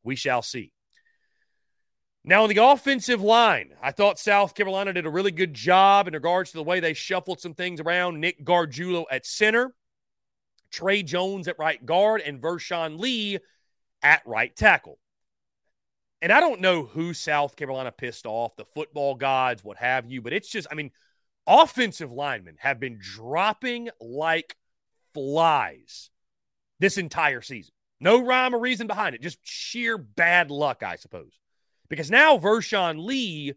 We 0.05 0.17
shall 0.17 0.43
see. 0.43 0.73
Now, 2.25 2.43
on 2.43 2.51
the 2.51 2.63
offensive 2.63 3.23
line, 3.23 3.71
I 3.83 3.91
thought 3.91 4.19
South 4.19 4.55
Carolina 4.55 4.93
did 4.93 5.07
a 5.07 5.11
really 5.11 5.33
good 5.33 5.55
job 5.55 6.07
in 6.07 6.15
regards 6.15 6.51
to 6.51 6.59
the 6.59 6.63
way 6.63 6.79
they 6.79 6.95
shuffled 6.95 7.41
some 7.41 7.55
things 7.55 7.81
around. 7.81 8.21
Nick 8.21 8.45
Gargiulo 8.45 9.07
at 9.11 9.27
center, 9.27 9.75
Trey 10.71 11.03
Jones 11.03 11.49
at 11.49 11.59
right 11.59 11.85
guard, 11.85 12.21
and 12.21 12.41
Vershon 12.41 12.99
Lee 12.99 13.39
at 14.03 14.23
right 14.27 14.55
tackle. 14.55 14.99
And 16.23 16.31
I 16.31 16.39
don't 16.39 16.61
know 16.61 16.85
who 16.85 17.15
South 17.15 17.57
Carolina 17.57 17.91
pissed 17.91 18.27
off, 18.27 18.55
the 18.55 18.65
football 18.65 19.17
gods, 19.17 19.65
what 19.65 19.77
have 19.79 20.09
you, 20.09 20.23
but 20.23 20.33
it's 20.33 20.49
just, 20.49 20.69
I 20.71 20.77
mean, 20.77 20.93
offensive 21.49 22.13
linemen 22.13 22.57
have 22.61 22.79
been 22.79 22.99
dropping 23.01 23.91
like 24.01 24.57
flies 25.13 26.11
this 26.79 26.97
entire 26.97 27.41
season. 27.41 27.75
No 27.99 28.25
rhyme 28.25 28.55
or 28.55 28.61
reason 28.61 28.87
behind 28.87 29.17
it, 29.17 29.21
just 29.21 29.41
sheer 29.43 29.99
bad 29.99 30.53
luck, 30.53 30.85
I 30.85 30.95
suppose. 30.95 31.41
Because 31.89 32.09
now 32.09 32.39
Vershon 32.39 33.05
Lee 33.05 33.55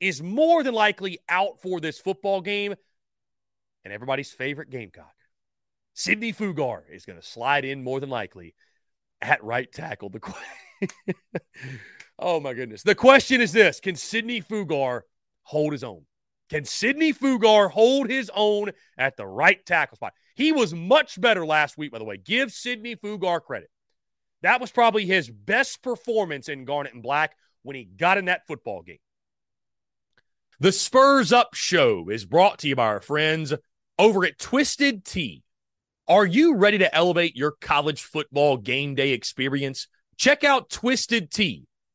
is 0.00 0.20
more 0.20 0.64
than 0.64 0.74
likely 0.74 1.20
out 1.28 1.62
for 1.62 1.78
this 1.78 2.00
football 2.00 2.40
game. 2.40 2.74
And 3.84 3.94
everybody's 3.94 4.32
favorite 4.32 4.70
Gamecock, 4.70 5.14
Sidney 5.94 6.32
Fugar, 6.32 6.82
is 6.92 7.06
going 7.06 7.20
to 7.20 7.26
slide 7.26 7.64
in 7.64 7.84
more 7.84 8.00
than 8.00 8.10
likely 8.10 8.56
at 9.22 9.44
right 9.44 9.70
tackle. 9.70 10.10
The 10.10 10.20
Oh 12.20 12.38
my 12.38 12.52
goodness. 12.52 12.82
The 12.82 12.94
question 12.94 13.40
is 13.40 13.52
this 13.52 13.80
Can 13.80 13.96
Sidney 13.96 14.42
Fugar 14.42 15.00
hold 15.42 15.72
his 15.72 15.82
own? 15.82 16.02
Can 16.50 16.64
Sidney 16.64 17.14
Fugar 17.14 17.70
hold 17.70 18.10
his 18.10 18.30
own 18.34 18.72
at 18.98 19.16
the 19.16 19.26
right 19.26 19.64
tackle 19.64 19.96
spot? 19.96 20.12
He 20.34 20.52
was 20.52 20.74
much 20.74 21.18
better 21.18 21.46
last 21.46 21.78
week, 21.78 21.92
by 21.92 21.98
the 21.98 22.04
way. 22.04 22.18
Give 22.18 22.52
Sidney 22.52 22.94
Fugar 22.94 23.40
credit. 23.40 23.70
That 24.42 24.60
was 24.60 24.70
probably 24.70 25.06
his 25.06 25.30
best 25.30 25.82
performance 25.82 26.48
in 26.48 26.64
Garnet 26.66 26.92
and 26.92 27.02
Black 27.02 27.34
when 27.62 27.76
he 27.76 27.84
got 27.84 28.18
in 28.18 28.26
that 28.26 28.46
football 28.46 28.82
game. 28.82 28.98
The 30.58 30.72
Spurs 30.72 31.32
Up 31.32 31.54
Show 31.54 32.08
is 32.10 32.26
brought 32.26 32.58
to 32.58 32.68
you 32.68 32.76
by 32.76 32.86
our 32.86 33.00
friends 33.00 33.54
over 33.98 34.26
at 34.26 34.38
Twisted 34.38 35.04
Tea. 35.04 35.42
Are 36.06 36.26
you 36.26 36.56
ready 36.56 36.78
to 36.78 36.94
elevate 36.94 37.36
your 37.36 37.52
college 37.60 38.02
football 38.02 38.56
game 38.56 38.94
day 38.94 39.10
experience? 39.12 39.86
Check 40.18 40.42
out 40.42 40.68
Twisted 40.68 41.30
Tea 41.30 41.66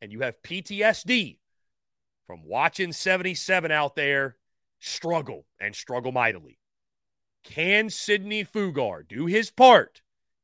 and 0.00 0.12
you 0.12 0.20
have 0.20 0.42
PTSD 0.42 1.38
from 2.26 2.44
watching 2.44 2.92
77 2.92 3.70
out 3.70 3.96
there 3.96 4.36
struggle 4.78 5.46
and 5.60 5.74
struggle 5.74 6.12
mightily. 6.12 6.58
Can 7.42 7.90
Sidney 7.90 8.44
Fugar 8.44 9.06
do 9.06 9.26
his 9.26 9.50
part, 9.50 10.02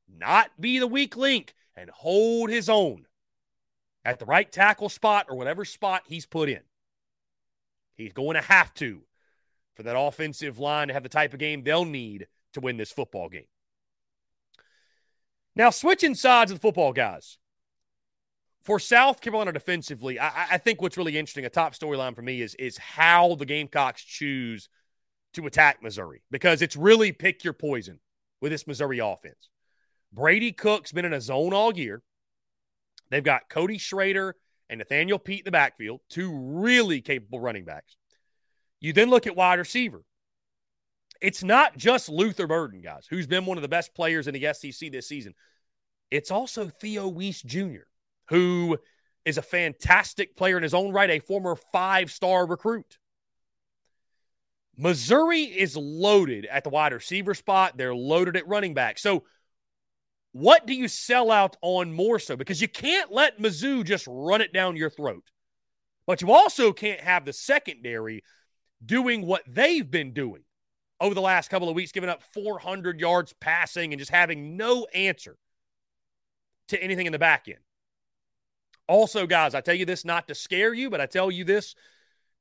not 0.08 0.60
be 0.60 0.78
the 0.78 0.86
weak 0.86 1.16
link, 1.16 1.54
and 1.74 1.90
hold 1.90 2.50
his 2.50 2.68
own 2.68 3.06
at 4.04 4.18
the 4.18 4.24
right 4.24 4.50
tackle 4.50 4.88
spot 4.88 5.26
or 5.28 5.36
whatever 5.36 5.64
spot 5.64 6.02
he's 6.06 6.26
put 6.26 6.48
in? 6.48 6.62
He's 7.94 8.12
going 8.12 8.34
to 8.34 8.42
have 8.42 8.72
to 8.74 9.02
for 9.74 9.82
that 9.82 9.98
offensive 9.98 10.58
line 10.58 10.88
to 10.88 10.94
have 10.94 11.02
the 11.02 11.08
type 11.08 11.32
of 11.32 11.38
game 11.38 11.62
they'll 11.62 11.84
need 11.84 12.26
to 12.54 12.60
win 12.60 12.76
this 12.76 12.92
football 12.92 13.28
game. 13.28 13.46
Now, 15.54 15.70
switching 15.70 16.14
sides 16.14 16.50
of 16.50 16.58
the 16.58 16.62
football, 16.62 16.92
guys. 16.92 17.38
For 18.66 18.80
South 18.80 19.20
Carolina 19.20 19.52
defensively, 19.52 20.18
I, 20.18 20.54
I 20.54 20.58
think 20.58 20.82
what's 20.82 20.96
really 20.96 21.16
interesting, 21.16 21.44
a 21.44 21.48
top 21.48 21.72
storyline 21.72 22.16
for 22.16 22.22
me, 22.22 22.42
is, 22.42 22.56
is 22.56 22.76
how 22.76 23.36
the 23.36 23.46
Gamecocks 23.46 24.02
choose 24.02 24.68
to 25.34 25.46
attack 25.46 25.84
Missouri 25.84 26.22
because 26.32 26.62
it's 26.62 26.74
really 26.74 27.12
pick 27.12 27.44
your 27.44 27.52
poison 27.52 28.00
with 28.40 28.50
this 28.50 28.66
Missouri 28.66 28.98
offense. 28.98 29.50
Brady 30.12 30.50
Cook's 30.50 30.90
been 30.90 31.04
in 31.04 31.12
a 31.12 31.20
zone 31.20 31.54
all 31.54 31.76
year. 31.76 32.02
They've 33.08 33.22
got 33.22 33.48
Cody 33.48 33.78
Schrader 33.78 34.34
and 34.68 34.78
Nathaniel 34.78 35.20
Peat 35.20 35.40
in 35.40 35.44
the 35.44 35.52
backfield, 35.52 36.00
two 36.10 36.36
really 36.36 37.00
capable 37.00 37.38
running 37.38 37.64
backs. 37.64 37.96
You 38.80 38.92
then 38.92 39.10
look 39.10 39.28
at 39.28 39.36
wide 39.36 39.60
receiver. 39.60 40.02
It's 41.22 41.44
not 41.44 41.76
just 41.76 42.08
Luther 42.08 42.48
Burden, 42.48 42.80
guys, 42.80 43.06
who's 43.08 43.28
been 43.28 43.46
one 43.46 43.58
of 43.58 43.62
the 43.62 43.68
best 43.68 43.94
players 43.94 44.26
in 44.26 44.34
the 44.34 44.52
SEC 44.52 44.90
this 44.90 45.06
season. 45.06 45.34
It's 46.10 46.32
also 46.32 46.66
Theo 46.66 47.06
Wease 47.06 47.42
Jr., 47.42 47.84
who 48.28 48.78
is 49.24 49.38
a 49.38 49.42
fantastic 49.42 50.36
player 50.36 50.56
in 50.56 50.62
his 50.62 50.74
own 50.74 50.92
right, 50.92 51.10
a 51.10 51.18
former 51.18 51.56
five 51.72 52.10
star 52.10 52.46
recruit. 52.46 52.98
Missouri 54.76 55.42
is 55.42 55.76
loaded 55.76 56.46
at 56.46 56.62
the 56.62 56.70
wide 56.70 56.92
receiver 56.92 57.34
spot. 57.34 57.76
They're 57.76 57.94
loaded 57.94 58.36
at 58.36 58.46
running 58.46 58.74
back. 58.74 58.98
So 58.98 59.24
what 60.32 60.66
do 60.66 60.74
you 60.74 60.86
sell 60.86 61.30
out 61.30 61.56
on 61.62 61.92
more 61.92 62.18
so? 62.18 62.36
Because 62.36 62.60
you 62.60 62.68
can't 62.68 63.10
let 63.10 63.40
Mizzou 63.40 63.84
just 63.84 64.06
run 64.06 64.42
it 64.42 64.52
down 64.52 64.76
your 64.76 64.90
throat. 64.90 65.24
But 66.06 66.20
you 66.20 66.30
also 66.30 66.72
can't 66.72 67.00
have 67.00 67.24
the 67.24 67.32
secondary 67.32 68.22
doing 68.84 69.26
what 69.26 69.42
they've 69.48 69.90
been 69.90 70.12
doing 70.12 70.42
over 71.00 71.14
the 71.14 71.22
last 71.22 71.48
couple 71.48 71.68
of 71.68 71.74
weeks, 71.74 71.90
giving 71.90 72.10
up 72.10 72.22
400 72.34 73.00
yards 73.00 73.34
passing 73.40 73.92
and 73.92 73.98
just 73.98 74.10
having 74.10 74.56
no 74.56 74.86
answer 74.94 75.36
to 76.68 76.82
anything 76.82 77.06
in 77.06 77.12
the 77.12 77.18
back 77.18 77.48
end. 77.48 77.58
Also, 78.88 79.26
guys, 79.26 79.54
I 79.54 79.60
tell 79.60 79.74
you 79.74 79.84
this 79.84 80.04
not 80.04 80.28
to 80.28 80.34
scare 80.34 80.72
you, 80.72 80.90
but 80.90 81.00
I 81.00 81.06
tell 81.06 81.30
you 81.30 81.44
this 81.44 81.74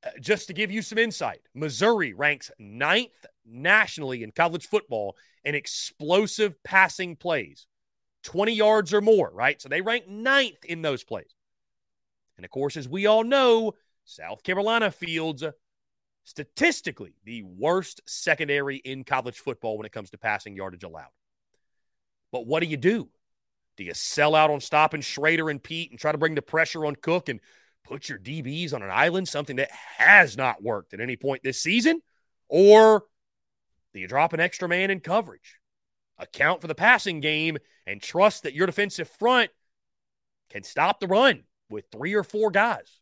uh, 0.06 0.10
just 0.20 0.48
to 0.48 0.54
give 0.54 0.72
you 0.72 0.82
some 0.82 0.98
insight. 0.98 1.42
Missouri 1.54 2.14
ranks 2.14 2.52
ninth 2.60 3.26
nationally 3.46 4.24
in 4.24 4.32
college 4.32 4.68
football 4.68 5.16
in 5.44 5.56
explosive 5.56 6.62
passing 6.64 7.16
plays. 7.16 7.68
20 8.24 8.54
yards 8.54 8.94
or 8.94 9.02
more, 9.02 9.32
right? 9.32 9.62
So 9.62 9.70
they 9.70 9.82
rank 9.82 10.08
ninth 10.08 10.66
in 10.66 10.82
those 10.82 11.04
plays. 11.04 11.36
And 12.38 12.46
of 12.46 12.52
course, 12.52 12.76
as 12.76 12.90
we 12.90 13.06
all 13.06 13.24
know, 13.24 13.74
South 14.04 14.44
Carolina 14.44 14.92
fields 14.92 15.44
statistically 16.24 17.14
the 17.24 17.44
worst 17.44 18.02
secondary 18.06 18.78
in 18.78 19.04
college 19.04 19.40
football 19.40 19.78
when 19.78 19.86
it 19.86 19.92
comes 19.92 20.10
to 20.10 20.18
passing 20.18 20.56
yardage 20.56 20.84
allowed. 20.84 21.12
But 22.32 22.48
what 22.48 22.62
do 22.62 22.68
you 22.68 22.78
do? 22.78 23.10
Do 23.78 23.84
you 23.84 23.94
sell 23.94 24.36
out 24.36 24.52
on 24.52 24.62
stopping 24.62 25.02
Schrader 25.02 25.50
and 25.50 25.62
Peat 25.62 25.92
and 25.92 26.00
try 26.00 26.12
to 26.12 26.18
bring 26.18 26.36
the 26.36 26.42
pressure 26.42 26.86
on 26.86 26.96
Cook 26.96 27.30
and 27.30 27.40
put 27.84 28.10
your 28.10 28.18
DBs 28.18 28.74
on 28.74 28.82
an 28.82 28.90
island, 28.90 29.28
something 29.28 29.58
that 29.58 29.72
has 29.98 30.38
not 30.38 30.64
worked 30.64 30.94
at 30.94 31.02
any 31.02 31.16
point 31.16 31.44
this 31.44 31.62
season? 31.62 32.02
Or 32.48 33.04
do 33.94 34.00
you 34.00 34.08
drop 34.08 34.34
an 34.34 34.40
extra 34.40 34.68
man 34.68 34.92
in 34.92 35.00
coverage? 35.02 35.60
account 36.18 36.62
for 36.62 36.68
the 36.68 36.76
passing 36.76 37.20
game, 37.20 37.58
and 37.86 38.02
trust 38.02 38.44
that 38.44 38.54
your 38.54 38.66
defensive 38.66 39.10
front 39.10 39.52
can 40.50 40.64
stop 40.64 41.00
the 41.00 41.08
run 41.08 41.44
with 41.70 41.86
three 41.92 42.14
or 42.14 42.24
four 42.24 42.52
guys 42.52 43.00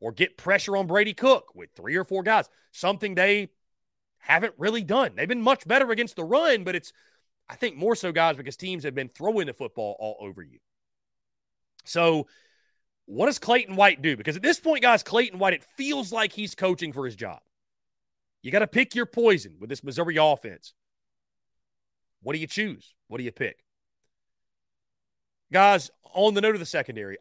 or 0.00 0.12
get 0.12 0.36
pressure 0.36 0.76
on 0.76 0.86
Brady 0.86 1.14
Cook 1.14 1.54
with 1.54 1.70
three 1.74 1.96
or 1.96 2.04
four 2.04 2.22
guys, 2.22 2.48
something 2.72 3.14
they 3.14 3.50
haven't 4.18 4.54
really 4.58 4.82
done. 4.82 5.12
They've 5.14 5.28
been 5.28 5.42
much 5.42 5.66
better 5.66 5.90
against 5.90 6.16
the 6.16 6.24
run, 6.24 6.64
but 6.64 6.74
it's, 6.74 6.92
I 7.50 7.56
think, 7.56 7.76
more 7.76 7.96
so, 7.96 8.12
guys, 8.12 8.36
because 8.36 8.56
teams 8.56 8.84
have 8.84 8.94
been 8.94 9.08
throwing 9.08 9.48
the 9.48 9.52
football 9.52 9.96
all 9.98 10.16
over 10.20 10.40
you. 10.40 10.60
So, 11.84 12.28
what 13.06 13.26
does 13.26 13.40
Clayton 13.40 13.74
White 13.74 14.00
do? 14.02 14.16
Because 14.16 14.36
at 14.36 14.42
this 14.42 14.60
point, 14.60 14.82
guys, 14.82 15.02
Clayton 15.02 15.40
White, 15.40 15.54
it 15.54 15.64
feels 15.76 16.12
like 16.12 16.32
he's 16.32 16.54
coaching 16.54 16.92
for 16.92 17.04
his 17.04 17.16
job. 17.16 17.40
You 18.42 18.52
got 18.52 18.60
to 18.60 18.68
pick 18.68 18.94
your 18.94 19.06
poison 19.06 19.56
with 19.58 19.68
this 19.68 19.82
Missouri 19.82 20.16
offense. 20.16 20.74
What 22.22 22.34
do 22.34 22.38
you 22.38 22.46
choose? 22.46 22.94
What 23.08 23.18
do 23.18 23.24
you 23.24 23.32
pick? 23.32 23.64
Guys, 25.52 25.90
on 26.14 26.34
the 26.34 26.40
note 26.40 26.54
of 26.54 26.60
the 26.60 26.66
secondary, 26.66 27.18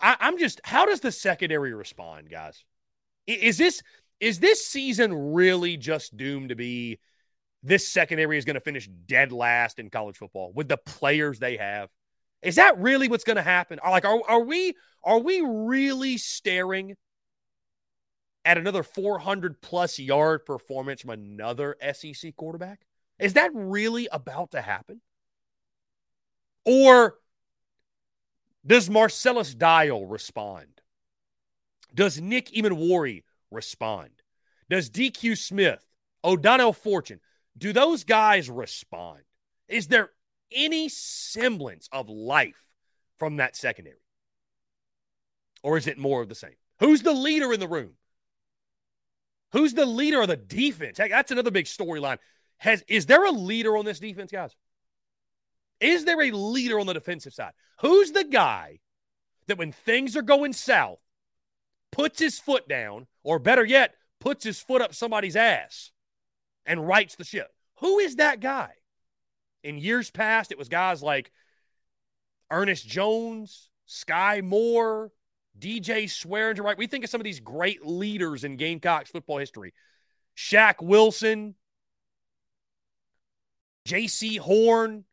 I, 0.00 0.16
am 0.20 0.38
just, 0.38 0.60
how 0.62 0.86
does 0.86 1.00
the 1.00 1.10
secondary 1.10 1.74
respond, 1.74 2.30
guys? 2.30 2.64
Is 3.26 3.58
this 3.58 3.82
is 4.20 4.38
this 4.38 4.64
season 4.64 5.32
really 5.32 5.76
just 5.76 6.16
doomed 6.16 6.50
to 6.50 6.54
be 6.54 7.00
this 7.62 7.88
secondary 7.88 8.38
is 8.38 8.44
going 8.44 8.54
to 8.54 8.60
finish 8.60 8.88
dead 9.06 9.32
last 9.32 9.78
in 9.78 9.90
college 9.90 10.16
football 10.16 10.52
with 10.54 10.68
the 10.68 10.76
players 10.76 11.38
they 11.38 11.56
have? 11.56 11.88
Is 12.42 12.56
that 12.56 12.78
really 12.78 13.08
what's 13.08 13.24
going 13.24 13.36
to 13.36 13.42
happen? 13.42 13.78
Like, 13.84 14.04
are, 14.04 14.20
are 14.28 14.42
we 14.42 14.74
are 15.04 15.18
we 15.18 15.42
really 15.44 16.18
staring 16.18 16.96
at 18.44 18.58
another 18.58 18.82
400 18.82 19.60
plus 19.60 19.98
yard 19.98 20.44
performance 20.44 21.02
from 21.02 21.10
another 21.10 21.76
SEC 21.92 22.34
quarterback? 22.36 22.80
Is 23.18 23.34
that 23.34 23.50
really 23.54 24.08
about 24.10 24.50
to 24.52 24.60
happen? 24.60 25.00
Or 26.64 27.16
does 28.66 28.90
Marcellus 28.90 29.54
Dial 29.54 30.06
respond? 30.06 30.80
Does 31.94 32.20
Nick 32.20 32.50
Emmanwori 32.52 33.22
respond? 33.50 34.10
Does 34.70 34.88
DQ 34.90 35.36
Smith, 35.36 35.84
O'Donnell 36.24 36.72
Fortune, 36.72 37.20
do 37.56 37.72
those 37.72 38.04
guys 38.04 38.48
respond? 38.48 39.20
Is 39.68 39.88
there 39.88 40.10
any 40.54 40.88
semblance 40.88 41.88
of 41.92 42.08
life 42.08 42.62
from 43.18 43.36
that 43.36 43.56
secondary? 43.56 43.96
Or 45.62 45.76
is 45.76 45.86
it 45.86 45.98
more 45.98 46.22
of 46.22 46.28
the 46.28 46.34
same? 46.34 46.54
Who's 46.80 47.02
the 47.02 47.12
leader 47.12 47.52
in 47.52 47.60
the 47.60 47.68
room? 47.68 47.92
Who's 49.52 49.74
the 49.74 49.86
leader 49.86 50.22
of 50.22 50.28
the 50.28 50.36
defense? 50.36 50.98
Heck, 50.98 51.10
that's 51.10 51.30
another 51.30 51.50
big 51.50 51.66
storyline. 51.66 52.18
Has 52.58 52.82
is 52.88 53.06
there 53.06 53.24
a 53.24 53.30
leader 53.30 53.76
on 53.76 53.84
this 53.84 54.00
defense, 54.00 54.32
guys? 54.32 54.54
Is 55.80 56.04
there 56.04 56.20
a 56.22 56.30
leader 56.30 56.80
on 56.80 56.86
the 56.86 56.94
defensive 56.94 57.34
side? 57.34 57.52
Who's 57.80 58.12
the 58.12 58.24
guy 58.24 58.80
that 59.46 59.58
when 59.58 59.72
things 59.72 60.16
are 60.16 60.22
going 60.22 60.52
south 60.52 61.00
puts 61.90 62.20
his 62.20 62.38
foot 62.38 62.68
down, 62.68 63.06
or 63.22 63.38
better 63.38 63.64
yet, 63.64 63.94
puts 64.20 64.44
his 64.44 64.60
foot 64.60 64.80
up 64.80 64.94
somebody's 64.94 65.36
ass 65.36 65.90
and 66.66 66.86
rights 66.86 67.16
the 67.16 67.24
ship? 67.24 67.48
Who 67.80 67.98
is 67.98 68.16
that 68.16 68.40
guy? 68.40 68.70
In 69.64 69.78
years 69.78 70.10
past, 70.10 70.52
it 70.52 70.58
was 70.58 70.68
guys 70.68 71.02
like 71.02 71.30
Ernest 72.50 72.86
Jones, 72.86 73.70
Skai 73.88 74.42
Moore, 74.42 75.12
DJ 75.58 76.04
Swearinger, 76.04 76.62
right? 76.62 76.78
We 76.78 76.86
think 76.86 77.04
of 77.04 77.10
some 77.10 77.20
of 77.20 77.24
these 77.24 77.40
great 77.40 77.84
leaders 77.86 78.44
in 78.44 78.56
Gamecocks 78.56 79.10
football 79.10 79.38
history. 79.38 79.72
Shaq 80.36 80.82
Wilson, 80.82 81.54
Jaycee 83.86 84.38
Horn, 84.38 85.04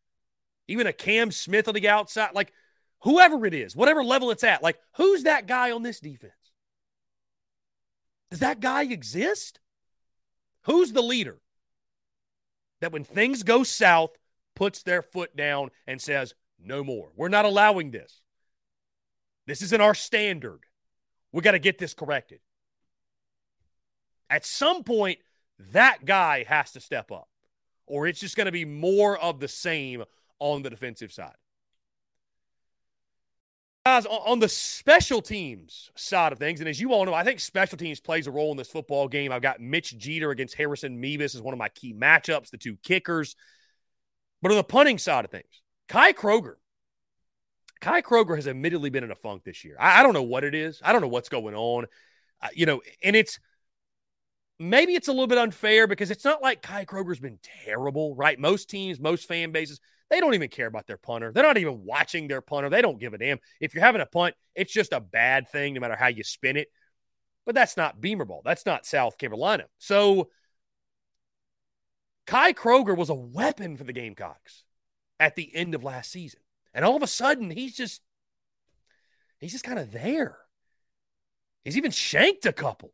even 0.67 0.87
a 0.87 0.93
Cam 0.93 1.31
Smith 1.31 1.67
on 1.67 1.73
the 1.73 1.89
outside. 1.89 2.31
Like, 2.33 2.53
whoever 3.01 3.45
it 3.45 3.53
is, 3.53 3.75
whatever 3.75 4.03
level 4.03 4.31
it's 4.31 4.43
at, 4.43 4.63
like, 4.63 4.77
who's 4.95 5.23
that 5.23 5.47
guy 5.47 5.71
on 5.71 5.83
this 5.83 5.99
defense? 5.99 6.33
Does 8.29 8.39
that 8.39 8.59
guy 8.59 8.83
exist? 8.83 9.59
Who's 10.69 10.93
the 10.93 11.01
leader 11.01 11.39
that 12.79 12.91
when 12.91 13.03
things 13.03 13.41
go 13.41 13.63
south, 13.63 14.11
puts 14.55 14.83
their 14.83 15.01
foot 15.01 15.35
down 15.35 15.71
and 15.87 15.99
says, 15.99 16.35
no 16.63 16.83
more? 16.83 17.09
We're 17.15 17.27
not 17.27 17.45
allowing 17.45 17.89
this. 17.89 18.21
This 19.47 19.63
isn't 19.63 19.81
our 19.81 19.95
standard. 19.95 20.59
We 21.31 21.41
got 21.41 21.53
to 21.53 21.59
get 21.59 21.79
this 21.79 21.95
corrected. 21.95 22.39
At 24.29 24.45
some 24.45 24.83
point, 24.83 25.17
that 25.71 26.05
guy 26.05 26.45
has 26.47 26.71
to 26.73 26.79
step 26.79 27.11
up, 27.11 27.27
or 27.87 28.05
it's 28.05 28.19
just 28.19 28.37
going 28.37 28.45
to 28.45 28.51
be 28.51 28.65
more 28.65 29.17
of 29.17 29.39
the 29.39 29.47
same 29.47 30.03
on 30.37 30.61
the 30.61 30.69
defensive 30.69 31.11
side. 31.11 31.33
Guys, 33.89 34.05
on 34.05 34.37
the 34.37 34.47
special 34.47 35.19
teams 35.19 35.89
side 35.95 36.31
of 36.31 36.37
things, 36.37 36.59
and 36.59 36.69
as 36.69 36.79
you 36.79 36.93
all 36.93 37.05
know, 37.05 37.13
I 37.15 37.23
think 37.23 37.39
special 37.39 37.75
teams 37.75 37.99
plays 37.99 38.27
a 38.27 38.31
role 38.31 38.51
in 38.51 38.57
this 38.57 38.69
football 38.69 39.07
game. 39.07 39.31
I've 39.31 39.41
got 39.41 39.59
Mitch 39.59 39.97
Jeter 39.97 40.29
against 40.29 40.53
Harrison 40.53 41.01
Mevis 41.01 41.33
as 41.33 41.41
one 41.41 41.55
of 41.55 41.57
my 41.57 41.69
key 41.69 41.91
matchups, 41.91 42.51
the 42.51 42.59
two 42.59 42.75
kickers. 42.83 43.35
But 44.43 44.51
on 44.51 44.57
the 44.57 44.63
punting 44.63 44.99
side 44.99 45.25
of 45.25 45.31
things, 45.31 45.63
Kai 45.87 46.13
Kroeger. 46.13 46.57
Kai 47.81 48.03
Kroeger 48.03 48.35
has 48.35 48.47
admittedly 48.47 48.91
been 48.91 49.03
in 49.03 49.09
a 49.09 49.15
funk 49.15 49.43
this 49.43 49.65
year. 49.65 49.75
I, 49.79 50.01
I 50.01 50.03
don't 50.03 50.13
know 50.13 50.21
what 50.21 50.43
it 50.43 50.53
is. 50.53 50.79
I 50.83 50.91
don't 50.91 51.01
know 51.01 51.07
what's 51.07 51.29
going 51.29 51.55
on. 51.55 51.87
Uh, 52.43 52.49
you 52.53 52.67
know, 52.67 52.83
and 53.03 53.15
it's 53.15 53.39
maybe 54.59 54.93
it's 54.93 55.07
a 55.07 55.11
little 55.11 55.25
bit 55.25 55.39
unfair 55.39 55.87
because 55.87 56.11
it's 56.11 56.25
not 56.25 56.43
like 56.43 56.61
Kai 56.61 56.85
Kroeger's 56.85 57.19
been 57.19 57.39
terrible, 57.65 58.13
right? 58.13 58.37
Most 58.37 58.69
teams, 58.69 58.99
most 58.99 59.27
fan 59.27 59.51
bases, 59.51 59.79
they 60.09 60.19
don't 60.19 60.33
even 60.33 60.49
care 60.49 60.67
about 60.67 60.87
their 60.87 60.97
punter. 60.97 61.31
They're 61.31 61.43
not 61.43 61.57
even 61.57 61.83
watching 61.83 62.27
their 62.27 62.41
punter. 62.41 62.69
They 62.69 62.81
don't 62.81 62.99
give 62.99 63.13
a 63.13 63.17
damn. 63.17 63.39
If 63.59 63.73
you're 63.73 63.83
having 63.83 64.01
a 64.01 64.05
punt, 64.05 64.35
it's 64.55 64.73
just 64.73 64.93
a 64.93 64.99
bad 64.99 65.49
thing 65.49 65.73
no 65.73 65.79
matter 65.79 65.95
how 65.95 66.07
you 66.07 66.23
spin 66.23 66.57
it. 66.57 66.69
But 67.45 67.55
that's 67.55 67.77
not 67.77 68.01
Beamer 68.01 68.25
ball. 68.25 68.41
That's 68.43 68.65
not 68.65 68.85
South 68.85 69.17
Carolina. 69.17 69.65
So 69.77 70.29
Kai 72.27 72.53
Kroeger 72.53 72.95
was 72.95 73.09
a 73.09 73.15
weapon 73.15 73.77
for 73.77 73.83
the 73.83 73.93
Gamecocks 73.93 74.63
at 75.19 75.35
the 75.35 75.53
end 75.55 75.73
of 75.73 75.83
last 75.83 76.11
season. 76.11 76.41
And 76.73 76.85
all 76.85 76.95
of 76.95 77.03
a 77.03 77.07
sudden, 77.07 77.49
he's 77.49 77.75
just 77.75 78.01
he's 79.39 79.51
just 79.51 79.63
kind 79.63 79.79
of 79.79 79.91
there. 79.91 80.37
He's 81.63 81.77
even 81.77 81.91
shanked 81.91 82.45
a 82.45 82.53
couple. 82.53 82.93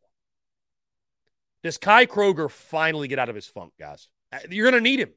Does 1.62 1.78
Kai 1.78 2.06
Kroeger 2.06 2.50
finally 2.50 3.08
get 3.08 3.18
out 3.18 3.28
of 3.28 3.34
his 3.34 3.46
funk, 3.46 3.72
guys? 3.78 4.08
Uh, 4.32 4.38
you're 4.50 4.70
going 4.70 4.82
to 4.82 4.88
need 4.88 5.00
him. 5.00 5.12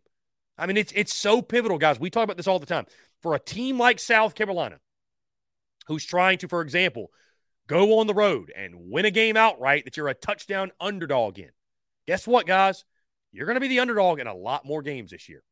I 0.60 0.66
mean, 0.66 0.78
it's 0.78 0.92
it's 0.96 1.14
so 1.14 1.42
pivotal, 1.42 1.78
guys. 1.78 2.00
We 2.00 2.10
talk 2.10 2.24
about 2.24 2.38
this 2.38 2.48
all 2.48 2.60
the 2.60 2.66
time. 2.66 2.86
For 3.22 3.36
a 3.36 3.40
team 3.40 3.78
like 3.78 4.00
South 4.00 4.36
Carolina, 4.36 4.80
who's 5.88 6.06
trying 6.06 6.38
to, 6.40 6.48
for 6.48 6.62
example, 6.62 7.12
go 7.68 8.00
on 8.00 8.08
the 8.08 8.14
road 8.14 8.52
and 8.56 8.76
win 8.92 9.06
a 9.06 9.12
game 9.12 9.38
outright 9.38 9.86
that 9.86 9.98
you're 9.98 10.08
a 10.08 10.14
touchdown 10.14 10.72
underdog 10.80 11.40
in. 11.40 11.50
Guess 12.08 12.28
what, 12.28 12.46
guys? 12.46 12.86
You're 13.32 13.46
going 13.46 13.56
to 13.56 13.62
be 13.62 13.68
the 13.68 13.80
underdog 13.80 14.20
in 14.20 14.28
a 14.28 14.34
lot 14.34 14.66
more 14.66 14.82
games 14.82 15.12
this 15.12 15.30
year. 15.30 15.44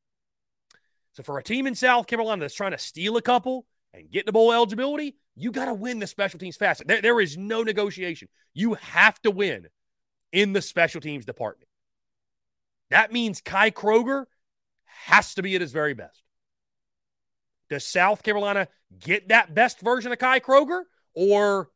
So 1.14 1.24
for 1.24 1.38
a 1.38 1.44
team 1.44 1.68
in 1.68 1.76
South 1.76 2.08
Carolina 2.08 2.42
that's 2.42 2.54
trying 2.54 2.72
to 2.72 2.78
steal 2.78 3.18
a 3.18 3.22
couple 3.22 3.66
and 3.94 4.10
get 4.10 4.26
the 4.26 4.32
bowl 4.32 4.52
eligibility, 4.52 5.16
you 5.36 5.52
got 5.52 5.66
to 5.66 5.74
win 5.74 6.00
the 6.00 6.08
special 6.08 6.40
teams 6.40 6.58
fast. 6.58 6.84
There, 6.88 7.02
there 7.02 7.20
is 7.20 7.38
no 7.38 7.64
negotiation. 7.64 8.28
You 8.54 8.76
have 8.76 9.22
to 9.22 9.32
win 9.32 9.68
in 10.32 10.54
the 10.54 10.62
special 10.62 11.02
teams 11.02 11.26
department. 11.26 11.70
That 12.90 13.12
means 13.12 13.42
Kai 13.42 13.72
Kroeger 13.72 14.26
has 15.06 15.34
to 15.36 15.44
be 15.44 15.56
at 15.56 15.62
his 15.62 15.72
very 15.72 15.94
best. 15.94 16.24
Does 17.70 17.86
South 17.86 18.24
Carolina 18.24 18.68
get 19.00 19.30
that 19.30 19.54
best 19.54 19.82
version 19.82 20.12
of 20.12 20.20
Kai 20.20 20.40
Kroeger, 20.40 20.84
or 21.14 21.70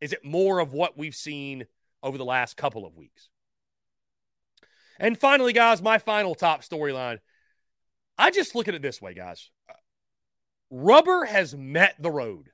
is 0.00 0.12
it 0.12 0.24
more 0.24 0.58
of 0.58 0.72
what 0.72 0.98
we've 0.98 1.14
seen 1.14 1.66
over 2.02 2.18
the 2.18 2.24
last 2.24 2.56
couple 2.56 2.84
of 2.84 2.96
weeks? 2.96 3.28
And 4.98 5.18
finally, 5.18 5.52
guys, 5.52 5.80
my 5.80 5.98
final 5.98 6.34
top 6.34 6.62
storyline 6.62 7.18
I 8.18 8.30
just 8.30 8.54
look 8.54 8.68
at 8.68 8.74
it 8.74 8.82
this 8.82 9.00
way, 9.00 9.14
guys. 9.14 9.50
Rubber 10.70 11.24
has 11.24 11.54
met 11.56 11.96
the 11.98 12.10
road 12.10 12.50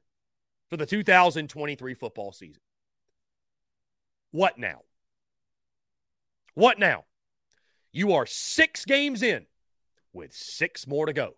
for 0.70 0.76
the 0.76 0.87
2023 0.87 1.94
football 1.94 2.33
season. 2.33 2.62
What 4.31 4.59
now? 4.59 4.81
What 6.54 6.78
now? 6.78 7.04
You 7.92 8.14
are 8.14 8.26
six 8.26 8.85
games 8.85 9.22
in 9.22 9.46
with 10.18 10.35
six 10.35 10.87
more 10.87 11.07
to 11.07 11.12
go. 11.12 11.37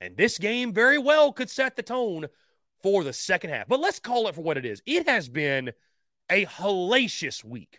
And 0.00 0.16
this 0.16 0.38
game 0.38 0.72
very 0.72 0.98
well 0.98 1.32
could 1.32 1.50
set 1.50 1.74
the 1.74 1.82
tone 1.82 2.26
for 2.82 3.02
the 3.02 3.12
second 3.12 3.50
half. 3.50 3.66
But 3.66 3.80
let's 3.80 3.98
call 3.98 4.28
it 4.28 4.34
for 4.34 4.42
what 4.42 4.58
it 4.58 4.64
is. 4.64 4.82
It 4.86 5.08
has 5.08 5.28
been 5.28 5.72
a 6.30 6.44
hellacious 6.44 7.42
week 7.42 7.78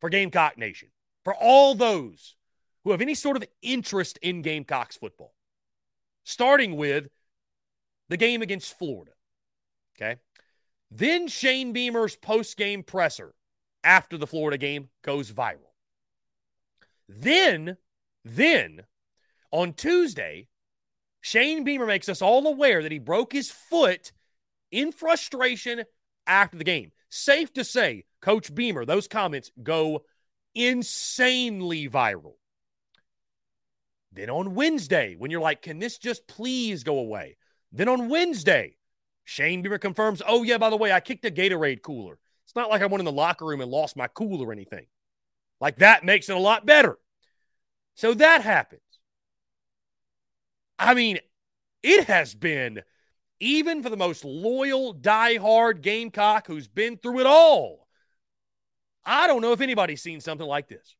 for 0.00 0.08
Gamecock 0.08 0.56
Nation, 0.56 0.88
for 1.24 1.34
all 1.34 1.74
those 1.74 2.36
who 2.84 2.92
have 2.92 3.02
any 3.02 3.14
sort 3.14 3.36
of 3.36 3.44
interest 3.60 4.18
in 4.22 4.40
Gamecocks 4.40 4.96
football, 4.96 5.34
starting 6.24 6.76
with 6.76 7.08
the 8.08 8.16
game 8.16 8.40
against 8.40 8.78
Florida. 8.78 9.12
Okay. 9.96 10.16
Then 10.90 11.28
Shane 11.28 11.72
Beamer's 11.72 12.16
post 12.16 12.56
game 12.56 12.82
presser 12.82 13.34
after 13.84 14.16
the 14.16 14.26
Florida 14.26 14.58
game 14.58 14.88
goes 15.02 15.30
viral. 15.30 15.69
Then, 17.18 17.76
then 18.24 18.82
on 19.50 19.72
Tuesday, 19.72 20.46
Shane 21.20 21.64
Beamer 21.64 21.86
makes 21.86 22.08
us 22.08 22.22
all 22.22 22.46
aware 22.46 22.82
that 22.82 22.92
he 22.92 22.98
broke 22.98 23.32
his 23.32 23.50
foot 23.50 24.12
in 24.70 24.92
frustration 24.92 25.84
after 26.26 26.56
the 26.56 26.64
game. 26.64 26.92
Safe 27.10 27.52
to 27.54 27.64
say, 27.64 28.04
Coach 28.22 28.54
Beamer, 28.54 28.84
those 28.84 29.08
comments 29.08 29.50
go 29.62 30.02
insanely 30.54 31.88
viral. 31.88 32.34
Then 34.12 34.30
on 34.30 34.54
Wednesday, 34.54 35.16
when 35.18 35.30
you're 35.30 35.40
like, 35.40 35.62
can 35.62 35.78
this 35.78 35.98
just 35.98 36.26
please 36.28 36.84
go 36.84 36.98
away? 36.98 37.36
Then 37.72 37.88
on 37.88 38.08
Wednesday, 38.08 38.76
Shane 39.24 39.62
Beamer 39.62 39.78
confirms, 39.78 40.22
oh, 40.26 40.42
yeah, 40.42 40.58
by 40.58 40.70
the 40.70 40.76
way, 40.76 40.92
I 40.92 41.00
kicked 41.00 41.24
a 41.24 41.30
Gatorade 41.30 41.82
cooler. 41.82 42.18
It's 42.44 42.56
not 42.56 42.70
like 42.70 42.82
I 42.82 42.86
went 42.86 43.00
in 43.00 43.04
the 43.04 43.12
locker 43.12 43.46
room 43.46 43.60
and 43.60 43.70
lost 43.70 43.96
my 43.96 44.08
cool 44.08 44.42
or 44.42 44.52
anything. 44.52 44.86
Like 45.60 45.78
that 45.78 46.04
makes 46.04 46.28
it 46.28 46.36
a 46.36 46.40
lot 46.40 46.66
better. 46.66 46.98
So 47.94 48.14
that 48.14 48.42
happens. 48.42 48.80
I 50.78 50.94
mean, 50.94 51.18
it 51.82 52.04
has 52.04 52.34
been 52.34 52.82
even 53.40 53.82
for 53.82 53.90
the 53.90 53.96
most 53.96 54.24
loyal, 54.24 54.92
die-hard 54.92 55.82
Gamecock 55.82 56.46
who's 56.46 56.68
been 56.68 56.96
through 56.96 57.20
it 57.20 57.26
all, 57.26 57.86
I 59.04 59.26
don't 59.26 59.40
know 59.40 59.52
if 59.52 59.60
anybody's 59.60 60.02
seen 60.02 60.20
something 60.20 60.46
like 60.46 60.68
this. 60.68 60.94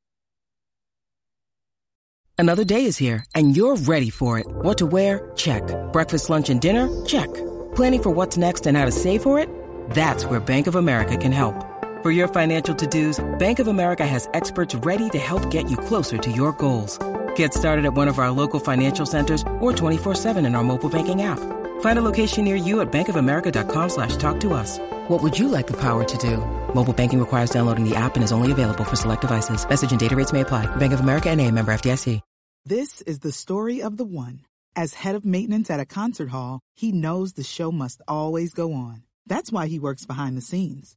Another 2.39 2.65
day 2.65 2.87
is 2.87 2.97
here, 2.97 3.25
and 3.35 3.55
you're 3.55 3.77
ready 3.77 4.09
for 4.09 4.39
it. 4.39 4.47
What 4.49 4.79
to 4.79 4.87
wear? 4.87 5.31
Check. 5.37 5.63
Breakfast, 5.93 6.31
lunch, 6.31 6.49
and 6.49 6.59
dinner? 6.59 6.89
Check. 7.05 7.29
Planning 7.75 8.03
for 8.03 8.11
what's 8.11 8.39
next 8.39 8.67
and 8.67 8.79
how 8.79 8.87
to 8.87 8.93
save 8.93 9.23
for 9.23 9.39
it? 9.39 9.51
That's 9.91 10.25
where 10.25 10.41
Bank 10.41 10.67
of 10.67 10.75
America 10.75 11.19
can 11.19 11.33
help. 11.33 11.70
For 12.03 12.11
your 12.11 12.29
financial 12.29 12.75
to-dos, 12.75 13.23
Bank 13.39 13.59
of 13.59 13.69
America 13.69 14.07
has 14.07 14.27
experts 14.33 14.75
ready 14.77 15.11
to 15.11 15.19
help 15.19 15.51
get 15.51 15.71
you 15.71 15.77
closer 15.77 16.17
to 16.17 16.33
your 16.33 16.53
goals. 16.53 16.99
Get 17.37 17.53
started 17.53 17.85
at 17.85 17.93
one 17.93 18.09
of 18.09 18.19
our 18.19 18.31
local 18.31 18.59
financial 18.59 19.05
centers 19.05 19.43
or 19.61 19.73
24-7 19.73 20.39
in 20.47 20.55
our 20.55 20.65
mobile 20.65 20.89
banking 20.89 21.21
app. 21.21 21.39
Find 21.83 21.99
a 21.99 22.03
location 22.03 22.45
near 22.45 22.57
you 22.57 22.81
at 22.81 22.91
bankofamerica.com 22.91 23.91
slash 23.91 24.17
talk 24.17 24.41
to 24.41 24.55
us. 24.55 24.79
What 25.09 25.23
would 25.23 25.39
you 25.39 25.49
like 25.49 25.67
the 25.67 25.77
power 25.77 26.05
to 26.05 26.17
do? 26.17 26.39
Mobile 26.75 26.95
banking 26.95 27.21
requires 27.21 27.51
downloading 27.51 27.87
the 27.87 27.97
app 27.97 28.15
and 28.15 28.25
is 28.25 28.33
only 28.33 28.51
available 28.51 28.85
for 28.85 28.97
select 28.97 29.21
devices. 29.21 29.69
Message 29.69 29.91
and 29.91 30.01
data 30.01 30.17
rates 30.17 30.33
may 30.33 30.41
apply. 30.41 30.75
Bank 30.77 30.95
of 30.95 31.01
America 31.01 31.29
and 31.29 31.39
a 31.39 31.51
member 31.51 31.71
FDIC. 31.71 32.23
This 32.65 33.03
is 33.03 33.19
the 33.19 33.33
story 33.33 33.83
of 33.83 33.99
the 33.99 34.05
one. 34.05 34.41
As 34.77 34.95
head 34.95 35.15
of 35.15 35.27
maintenance 35.27 35.69
at 35.69 35.81
a 35.81 35.87
concert 35.87 36.31
hall, 36.31 36.61
he 36.77 36.93
knows 36.93 37.33
the 37.33 37.43
show 37.43 37.71
must 37.73 38.01
always 38.07 38.55
go 38.55 38.73
on. 38.73 39.03
That's 39.27 39.53
why 39.53 39.67
he 39.67 39.79
works 39.79 40.05
behind 40.07 40.37
the 40.37 40.43
scenes, 40.43 40.97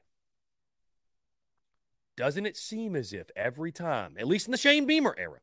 doesn't 2.17 2.45
it 2.45 2.57
seem 2.57 2.95
as 2.95 3.13
if 3.13 3.29
every 3.35 3.71
time, 3.71 4.15
at 4.17 4.27
least 4.27 4.47
in 4.47 4.51
the 4.51 4.57
Shane 4.57 4.85
Beamer 4.85 5.15
era, 5.17 5.39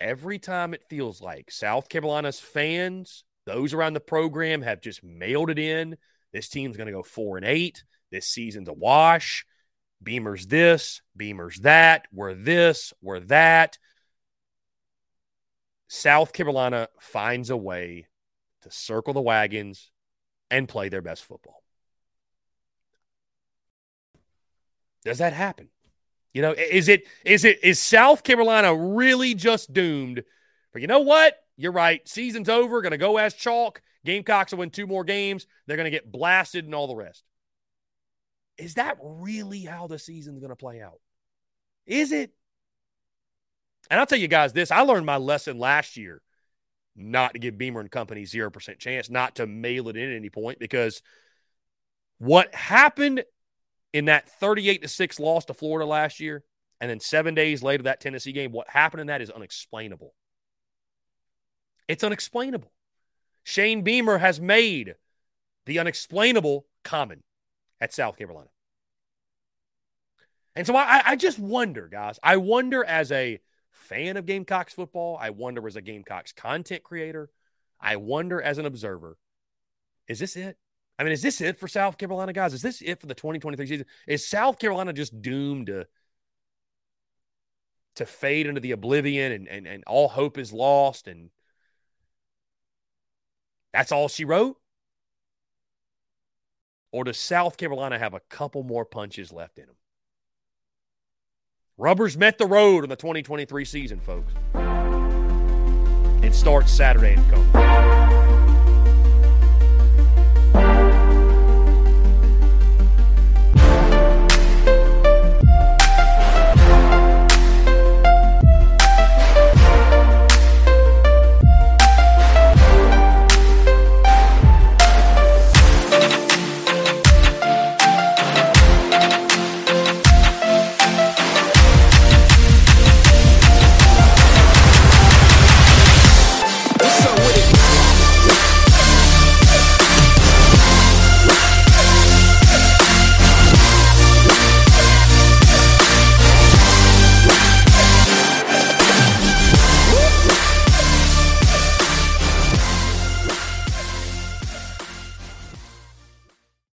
every 0.00 0.38
time 0.38 0.74
it 0.74 0.88
feels 0.88 1.20
like 1.20 1.50
South 1.50 1.88
Carolina's 1.88 2.40
fans, 2.40 3.24
those 3.46 3.74
around 3.74 3.92
the 3.94 4.00
program 4.00 4.62
have 4.62 4.80
just 4.80 5.04
mailed 5.04 5.50
it 5.50 5.58
in. 5.58 5.96
This 6.32 6.48
team's 6.48 6.76
going 6.76 6.86
to 6.86 6.92
go 6.92 7.02
four 7.02 7.36
and 7.36 7.46
eight. 7.46 7.84
This 8.10 8.26
season's 8.26 8.68
a 8.68 8.72
wash. 8.72 9.46
Beamer's 10.02 10.46
this, 10.46 11.00
Beamer's 11.16 11.60
that. 11.60 12.06
We're 12.12 12.34
this, 12.34 12.92
we're 13.00 13.20
that. 13.20 13.78
South 15.88 16.32
Carolina 16.32 16.88
finds 16.98 17.50
a 17.50 17.56
way 17.56 18.06
to 18.62 18.70
circle 18.70 19.14
the 19.14 19.20
wagons 19.20 19.90
and 20.50 20.68
play 20.68 20.88
their 20.88 21.02
best 21.02 21.24
football. 21.24 21.62
Does 25.04 25.18
that 25.18 25.32
happen? 25.32 25.68
You 26.34 26.42
know, 26.42 26.52
is 26.52 26.88
it 26.88 27.06
is 27.24 27.44
it 27.44 27.62
is 27.62 27.78
South 27.78 28.24
Carolina 28.24 28.74
really 28.74 29.34
just 29.34 29.72
doomed? 29.72 30.24
But 30.72 30.82
you 30.82 30.88
know 30.88 31.00
what? 31.00 31.38
You're 31.56 31.72
right. 31.72 32.06
Season's 32.08 32.48
over. 32.48 32.82
Going 32.82 32.90
to 32.90 32.98
go 32.98 33.16
as 33.16 33.34
chalk. 33.34 33.80
Gamecocks 34.04 34.52
will 34.52 34.58
win 34.58 34.70
two 34.70 34.86
more 34.86 35.04
games. 35.04 35.46
They're 35.66 35.76
going 35.76 35.84
to 35.84 35.90
get 35.90 36.10
blasted 36.10 36.64
and 36.64 36.74
all 36.74 36.88
the 36.88 36.96
rest. 36.96 37.24
Is 38.58 38.74
that 38.74 38.98
really 39.00 39.60
how 39.60 39.86
the 39.86 39.98
season's 39.98 40.40
going 40.40 40.50
to 40.50 40.56
play 40.56 40.82
out? 40.82 41.00
Is 41.86 42.12
it? 42.12 42.32
And 43.88 44.00
I'll 44.00 44.06
tell 44.06 44.18
you 44.18 44.28
guys 44.28 44.52
this 44.52 44.72
I 44.72 44.80
learned 44.80 45.06
my 45.06 45.18
lesson 45.18 45.58
last 45.58 45.96
year 45.96 46.20
not 46.96 47.34
to 47.34 47.38
give 47.38 47.58
Beamer 47.58 47.80
and 47.80 47.90
Company 47.90 48.22
0% 48.22 48.78
chance, 48.78 49.10
not 49.10 49.36
to 49.36 49.46
mail 49.46 49.88
it 49.88 49.96
in 49.96 50.10
at 50.10 50.16
any 50.16 50.30
point, 50.30 50.58
because 50.58 51.02
what 52.18 52.54
happened 52.54 53.24
in 53.94 54.06
that 54.06 54.28
38 54.28 54.82
to 54.82 54.88
6 54.88 55.20
loss 55.20 55.44
to 55.44 55.54
Florida 55.54 55.86
last 55.86 56.18
year, 56.18 56.42
and 56.80 56.90
then 56.90 56.98
seven 56.98 57.32
days 57.32 57.62
later, 57.62 57.84
that 57.84 58.00
Tennessee 58.00 58.32
game, 58.32 58.50
what 58.50 58.68
happened 58.68 59.00
in 59.00 59.06
that 59.06 59.22
is 59.22 59.30
unexplainable. 59.30 60.12
It's 61.86 62.02
unexplainable. 62.02 62.72
Shane 63.44 63.82
Beamer 63.82 64.18
has 64.18 64.40
made 64.40 64.96
the 65.66 65.78
unexplainable 65.78 66.66
common 66.82 67.22
at 67.80 67.94
South 67.94 68.18
Carolina. 68.18 68.48
And 70.56 70.66
so 70.66 70.74
I, 70.74 71.02
I 71.06 71.16
just 71.16 71.38
wonder, 71.38 71.88
guys. 71.88 72.18
I 72.20 72.38
wonder 72.38 72.84
as 72.84 73.12
a 73.12 73.38
fan 73.70 74.16
of 74.16 74.26
Gamecocks 74.26 74.74
football, 74.74 75.16
I 75.20 75.30
wonder 75.30 75.64
as 75.68 75.76
a 75.76 75.80
Gamecocks 75.80 76.32
content 76.32 76.82
creator, 76.82 77.30
I 77.80 77.96
wonder 77.96 78.42
as 78.42 78.58
an 78.58 78.66
observer, 78.66 79.16
is 80.08 80.18
this 80.18 80.34
it? 80.34 80.56
I 80.98 81.02
mean, 81.02 81.12
is 81.12 81.22
this 81.22 81.40
it 81.40 81.58
for 81.58 81.66
South 81.66 81.98
Carolina, 81.98 82.32
guys? 82.32 82.54
Is 82.54 82.62
this 82.62 82.80
it 82.80 83.00
for 83.00 83.06
the 83.06 83.14
2023 83.14 83.66
season? 83.66 83.86
Is 84.06 84.26
South 84.26 84.58
Carolina 84.58 84.92
just 84.92 85.20
doomed 85.20 85.66
to 85.66 85.86
to 87.96 88.06
fade 88.06 88.46
into 88.46 88.60
the 88.60 88.72
oblivion 88.72 89.30
and, 89.30 89.48
and, 89.48 89.66
and 89.68 89.84
all 89.86 90.08
hope 90.08 90.36
is 90.36 90.52
lost 90.52 91.06
and 91.06 91.30
that's 93.72 93.92
all 93.92 94.08
she 94.08 94.24
wrote? 94.24 94.56
Or 96.92 97.02
does 97.02 97.18
South 97.18 97.56
Carolina 97.56 97.98
have 97.98 98.14
a 98.14 98.20
couple 98.20 98.62
more 98.62 98.84
punches 98.84 99.32
left 99.32 99.58
in 99.58 99.66
them? 99.66 99.74
Rubbers 101.76 102.16
met 102.16 102.38
the 102.38 102.46
road 102.46 102.84
in 102.84 102.90
the 102.90 102.94
2023 102.94 103.64
season, 103.64 103.98
folks. 103.98 104.32
It 106.22 106.34
starts 106.34 106.70
Saturday 106.70 107.14
in 107.14 107.24
CoMo. 107.24 108.13